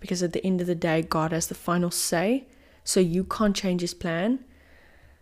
because 0.00 0.22
at 0.22 0.32
the 0.32 0.44
end 0.44 0.60
of 0.60 0.66
the 0.66 0.74
day, 0.74 1.02
God 1.02 1.32
has 1.32 1.46
the 1.46 1.54
final 1.54 1.90
say. 1.90 2.46
So 2.84 3.00
you 3.00 3.24
can't 3.24 3.56
change 3.56 3.80
his 3.80 3.94
plan. 3.94 4.44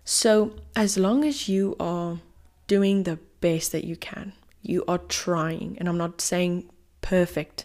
So 0.04 0.56
as 0.74 0.98
long 0.98 1.24
as 1.24 1.48
you 1.48 1.76
are 1.78 2.18
doing 2.66 3.04
the 3.04 3.18
best 3.40 3.72
that 3.72 3.84
you 3.84 3.96
can, 3.96 4.32
you 4.60 4.84
are 4.86 4.98
trying, 4.98 5.76
and 5.78 5.88
I'm 5.88 5.98
not 5.98 6.20
saying 6.20 6.68
perfect 7.00 7.64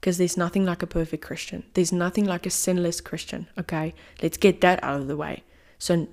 because 0.00 0.18
there's 0.18 0.36
nothing 0.36 0.64
like 0.64 0.82
a 0.82 0.86
perfect 0.86 1.24
Christian. 1.24 1.64
There's 1.74 1.92
nothing 1.92 2.24
like 2.24 2.46
a 2.46 2.50
sinless 2.50 3.00
Christian, 3.00 3.48
okay? 3.58 3.94
Let's 4.22 4.36
get 4.36 4.60
that 4.60 4.82
out 4.84 5.00
of 5.00 5.08
the 5.08 5.16
way. 5.16 5.42
So 5.78 6.08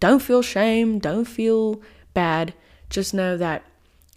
don't 0.00 0.22
feel 0.22 0.42
shame, 0.42 0.98
don't 0.98 1.26
feel 1.26 1.80
bad. 2.14 2.54
Just 2.90 3.14
know 3.14 3.36
that 3.36 3.64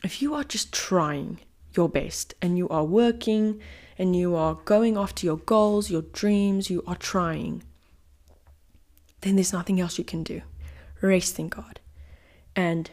if 0.04 0.22
you 0.22 0.34
are 0.34 0.44
just 0.44 0.72
trying 0.72 1.40
your 1.74 1.90
best 1.90 2.34
and 2.42 2.58
you 2.58 2.68
are 2.70 2.84
working 2.84 3.60
and 3.98 4.16
you 4.16 4.36
are 4.36 4.56
going 4.66 4.98
after 4.98 5.26
your 5.26 5.38
goals, 5.38 5.92
your 5.92 6.02
dreams, 6.02 6.70
you 6.70 6.84
are 6.88 6.96
trying, 6.96 7.64
then 9.22 9.36
there's 9.36 9.54
nothing 9.54 9.80
else 9.80 9.98
you 9.98 10.04
can 10.04 10.24
do. 10.24 10.42
Rest 11.02 11.40
in 11.40 11.50
God. 11.50 11.80
And 12.56 12.92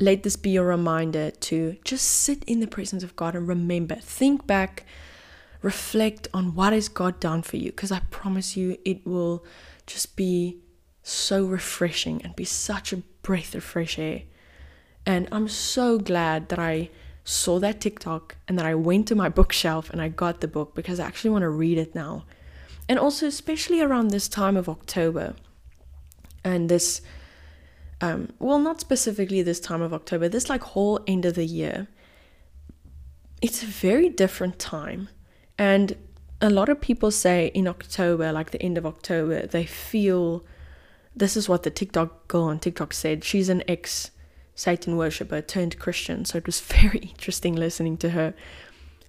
let 0.00 0.22
this 0.22 0.36
be 0.36 0.56
a 0.56 0.62
reminder 0.62 1.30
to 1.30 1.76
just 1.84 2.04
sit 2.04 2.44
in 2.44 2.60
the 2.60 2.66
presence 2.66 3.02
of 3.02 3.16
God 3.16 3.34
and 3.34 3.48
remember, 3.48 3.96
think 3.96 4.46
back, 4.46 4.84
reflect 5.62 6.28
on 6.32 6.54
what 6.54 6.72
has 6.72 6.88
God 6.88 7.18
done 7.18 7.42
for 7.42 7.56
you. 7.56 7.70
Because 7.70 7.90
I 7.90 8.00
promise 8.10 8.56
you, 8.56 8.78
it 8.84 9.06
will 9.06 9.44
just 9.86 10.14
be 10.14 10.58
so 11.02 11.44
refreshing 11.44 12.22
and 12.22 12.36
be 12.36 12.44
such 12.44 12.92
a 12.92 12.98
breath 13.22 13.54
of 13.54 13.64
fresh 13.64 13.98
air. 13.98 14.22
And 15.04 15.26
I'm 15.32 15.48
so 15.48 15.98
glad 15.98 16.50
that 16.50 16.58
I 16.58 16.90
saw 17.24 17.58
that 17.58 17.80
TikTok 17.80 18.36
and 18.46 18.58
that 18.58 18.66
I 18.66 18.74
went 18.74 19.08
to 19.08 19.14
my 19.14 19.28
bookshelf 19.28 19.90
and 19.90 20.00
I 20.00 20.08
got 20.08 20.40
the 20.40 20.48
book 20.48 20.74
because 20.74 21.00
I 21.00 21.06
actually 21.06 21.30
want 21.30 21.42
to 21.42 21.48
read 21.48 21.78
it 21.78 21.94
now. 21.94 22.24
And 22.88 22.98
also, 22.98 23.26
especially 23.26 23.80
around 23.80 24.08
this 24.08 24.28
time 24.28 24.56
of 24.56 24.68
October 24.68 25.34
and 26.44 26.68
this, 26.68 27.00
um, 28.00 28.32
well, 28.38 28.58
not 28.58 28.80
specifically 28.80 29.42
this 29.42 29.60
time 29.60 29.82
of 29.82 29.92
October, 29.92 30.28
this 30.28 30.48
like 30.48 30.62
whole 30.62 31.00
end 31.06 31.24
of 31.24 31.34
the 31.34 31.44
year, 31.44 31.88
it's 33.40 33.62
a 33.62 33.66
very 33.66 34.08
different 34.08 34.58
time. 34.58 35.08
And 35.58 35.96
a 36.40 36.50
lot 36.50 36.68
of 36.68 36.80
people 36.80 37.10
say 37.10 37.50
in 37.54 37.66
October, 37.66 38.32
like 38.32 38.50
the 38.50 38.62
end 38.62 38.78
of 38.78 38.86
October, 38.86 39.46
they 39.46 39.64
feel 39.64 40.44
this 41.14 41.36
is 41.36 41.48
what 41.48 41.64
the 41.64 41.70
TikTok 41.70 42.28
girl 42.28 42.44
on 42.44 42.60
TikTok 42.60 42.92
said. 42.92 43.24
She's 43.24 43.48
an 43.48 43.62
ex 43.66 44.10
Satan 44.54 44.96
worshiper 44.96 45.40
turned 45.40 45.78
Christian. 45.78 46.24
So 46.24 46.38
it 46.38 46.46
was 46.46 46.60
very 46.80 46.98
interesting 46.98 47.54
listening 47.54 47.96
to 47.98 48.10
her. 48.10 48.34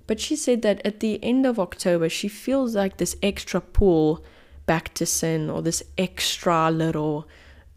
But 0.07 0.19
she 0.19 0.35
said 0.35 0.63
that 0.63 0.83
at 0.85 1.01
the 1.01 1.23
end 1.23 1.45
of 1.45 1.59
October, 1.59 2.09
she 2.09 2.27
feels 2.27 2.75
like 2.75 2.97
this 2.97 3.15
extra 3.21 3.61
pull 3.61 4.23
back 4.69 4.93
to 4.93 5.03
sin 5.03 5.49
or 5.49 5.63
this 5.63 5.81
extra 5.97 6.69
little 6.69 7.27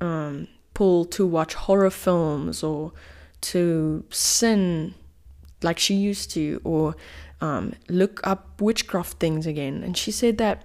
um, 0.02 0.46
pull 0.74 1.06
to 1.06 1.26
watch 1.26 1.54
horror 1.54 1.88
films 1.88 2.62
or 2.62 2.92
to 3.40 4.04
sin 4.10 4.94
like 5.62 5.78
she 5.78 5.94
used 5.94 6.30
to 6.32 6.60
or 6.64 6.94
um, 7.40 7.72
look 7.88 8.20
up 8.24 8.60
witchcraft 8.60 9.18
things 9.18 9.46
again. 9.46 9.82
And 9.82 9.96
she 9.96 10.12
said 10.12 10.36
that 10.36 10.64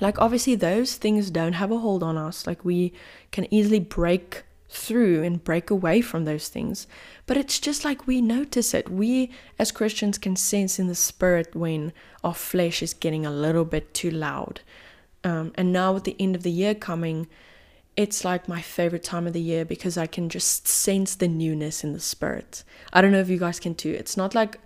like 0.00 0.18
obviously 0.18 0.54
those 0.54 0.96
things 0.96 1.30
don't 1.30 1.52
have 1.52 1.70
a 1.70 1.76
hold 1.76 2.02
on 2.02 2.16
us 2.16 2.46
like 2.46 2.64
we 2.64 2.94
can 3.30 3.46
easily 3.52 3.80
break 3.80 4.44
through 4.70 5.22
and 5.22 5.44
break 5.44 5.68
away 5.68 6.00
from 6.00 6.24
those 6.24 6.48
things. 6.48 6.86
But 7.26 7.36
it's 7.36 7.60
just 7.60 7.84
like 7.84 8.06
we 8.06 8.22
notice 8.22 8.72
it. 8.72 8.88
We 8.88 9.30
as 9.58 9.72
Christians 9.72 10.16
can 10.16 10.36
sense 10.36 10.78
in 10.78 10.86
the 10.88 10.94
spirit 10.94 11.54
when 11.54 11.92
our 12.24 12.34
flesh 12.34 12.82
is 12.82 12.94
getting 12.94 13.26
a 13.26 13.30
little 13.30 13.66
bit 13.66 13.92
too 13.92 14.10
loud. 14.10 14.62
Um, 15.24 15.52
and 15.56 15.72
now 15.72 15.92
with 15.92 16.04
the 16.04 16.16
end 16.20 16.36
of 16.36 16.42
the 16.42 16.50
year 16.50 16.74
coming, 16.74 17.26
it's 17.96 18.24
like 18.24 18.48
my 18.48 18.60
favorite 18.60 19.02
time 19.02 19.26
of 19.26 19.32
the 19.32 19.40
year 19.40 19.64
because 19.64 19.96
I 19.96 20.06
can 20.06 20.28
just 20.28 20.68
sense 20.68 21.14
the 21.14 21.28
newness 21.28 21.82
in 21.82 21.92
the 21.92 22.00
spirit. 22.00 22.62
I 22.92 23.00
don't 23.00 23.12
know 23.12 23.20
if 23.20 23.28
you 23.28 23.38
guys 23.38 23.58
can 23.58 23.74
too. 23.74 23.90
It's 23.90 24.16
not 24.16 24.34
like 24.34 24.58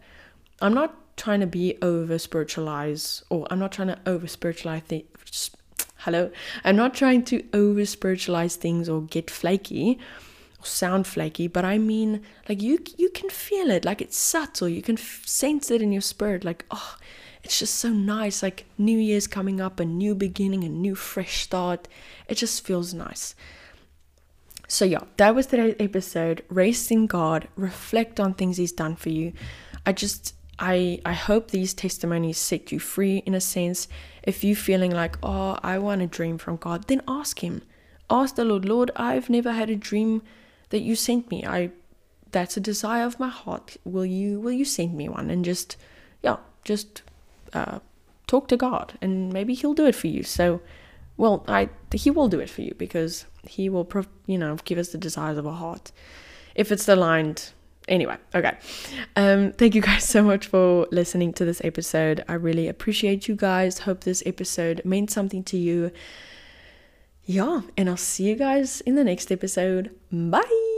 I'm 0.60 0.74
not 0.74 1.16
trying 1.16 1.40
to 1.40 1.46
be 1.46 1.76
over 1.82 2.18
spiritualized 2.18 3.24
or 3.30 3.46
I'm 3.50 3.58
not 3.58 3.72
trying 3.72 3.88
to 3.88 3.98
over 4.06 4.26
spiritualize 4.26 4.82
the 4.88 5.04
hello 6.02 6.30
i'm 6.64 6.76
not 6.76 6.94
trying 6.94 7.24
to 7.24 7.44
over 7.52 7.84
spiritualize 7.84 8.54
things 8.54 8.88
or 8.88 9.02
get 9.02 9.28
flaky 9.28 9.98
or 10.60 10.64
sound 10.64 11.08
flaky 11.08 11.48
but 11.48 11.64
i 11.64 11.76
mean 11.76 12.22
like 12.48 12.62
you 12.62 12.78
you 12.96 13.10
can 13.10 13.28
feel 13.28 13.68
it 13.68 13.84
like 13.84 14.00
it's 14.00 14.16
subtle 14.16 14.68
you 14.68 14.80
can 14.80 14.96
f- 14.96 15.22
sense 15.26 15.72
it 15.72 15.82
in 15.82 15.90
your 15.90 16.00
spirit 16.00 16.44
like 16.44 16.64
oh 16.70 16.96
it's 17.42 17.58
just 17.58 17.74
so 17.74 17.88
nice 17.90 18.42
like 18.42 18.64
new 18.76 18.98
year's 18.98 19.26
coming 19.26 19.60
up 19.60 19.80
a 19.80 19.84
new 19.84 20.14
beginning 20.14 20.64
a 20.64 20.68
new 20.68 20.94
fresh 20.94 21.42
start 21.42 21.88
it 22.28 22.36
just 22.36 22.64
feels 22.64 22.92
nice 22.92 23.34
so 24.66 24.84
yeah 24.84 25.00
that 25.16 25.34
was 25.34 25.46
today's 25.46 25.76
episode 25.80 26.42
rest 26.48 26.90
in 26.90 27.06
god 27.06 27.48
reflect 27.56 28.20
on 28.20 28.34
things 28.34 28.56
he's 28.56 28.72
done 28.72 28.96
for 28.96 29.08
you 29.08 29.32
i 29.86 29.92
just 29.92 30.34
I 30.58 31.00
I 31.04 31.12
hope 31.12 31.50
these 31.50 31.72
testimonies 31.72 32.38
set 32.38 32.72
you 32.72 32.80
free 32.80 33.18
in 33.18 33.34
a 33.34 33.40
sense. 33.40 33.88
If 34.22 34.42
you're 34.42 34.56
feeling 34.56 34.90
like, 34.90 35.16
oh, 35.22 35.58
I 35.62 35.78
want 35.78 36.02
a 36.02 36.06
dream 36.06 36.38
from 36.38 36.56
God, 36.56 36.88
then 36.88 37.02
ask 37.06 37.42
Him. 37.42 37.62
Ask 38.10 38.34
the 38.34 38.44
Lord, 38.44 38.64
Lord, 38.64 38.90
I've 38.96 39.30
never 39.30 39.52
had 39.52 39.70
a 39.70 39.76
dream 39.76 40.22
that 40.70 40.80
you 40.80 40.96
sent 40.96 41.30
me. 41.30 41.44
I 41.46 41.70
that's 42.30 42.56
a 42.56 42.60
desire 42.60 43.04
of 43.04 43.20
my 43.20 43.28
heart. 43.28 43.76
Will 43.84 44.06
you 44.06 44.40
will 44.40 44.52
you 44.52 44.64
send 44.64 44.94
me 44.94 45.08
one? 45.08 45.30
And 45.30 45.44
just 45.44 45.76
yeah, 46.22 46.38
just 46.64 47.02
uh, 47.52 47.78
talk 48.26 48.48
to 48.48 48.56
God, 48.56 48.98
and 49.00 49.32
maybe 49.32 49.54
He'll 49.54 49.74
do 49.74 49.86
it 49.86 49.94
for 49.94 50.06
you. 50.06 50.22
So, 50.22 50.60
well, 51.16 51.44
I 51.48 51.68
He 51.92 52.10
will 52.10 52.28
do 52.28 52.40
it 52.40 52.50
for 52.50 52.62
you 52.62 52.74
because 52.78 53.26
He 53.46 53.68
will, 53.68 53.88
you 54.26 54.38
know, 54.38 54.56
give 54.64 54.78
us 54.78 54.88
the 54.88 54.98
desires 54.98 55.38
of 55.38 55.46
our 55.46 55.56
heart. 55.56 55.92
If 56.54 56.72
it's 56.72 56.88
aligned 56.88 57.50
anyway, 57.88 58.16
okay. 58.34 58.56
Um, 59.16 59.52
thank 59.52 59.74
you 59.74 59.82
guys 59.82 60.04
so 60.16 60.22
much 60.22 60.46
for 60.46 60.86
listening 60.90 61.32
to 61.34 61.44
this 61.44 61.60
episode. 61.64 62.24
I 62.28 62.34
really 62.34 62.68
appreciate 62.68 63.28
you 63.28 63.36
guys. 63.36 63.80
Hope 63.80 64.04
this 64.04 64.22
episode 64.26 64.82
meant 64.84 65.10
something 65.10 65.42
to 65.44 65.56
you. 65.56 65.90
Yeah, 67.24 67.60
and 67.76 67.90
I'll 67.90 67.98
see 67.98 68.24
you 68.24 68.36
guys 68.36 68.80
in 68.82 68.94
the 68.94 69.04
next 69.04 69.30
episode. 69.30 69.94
Bye. 70.10 70.77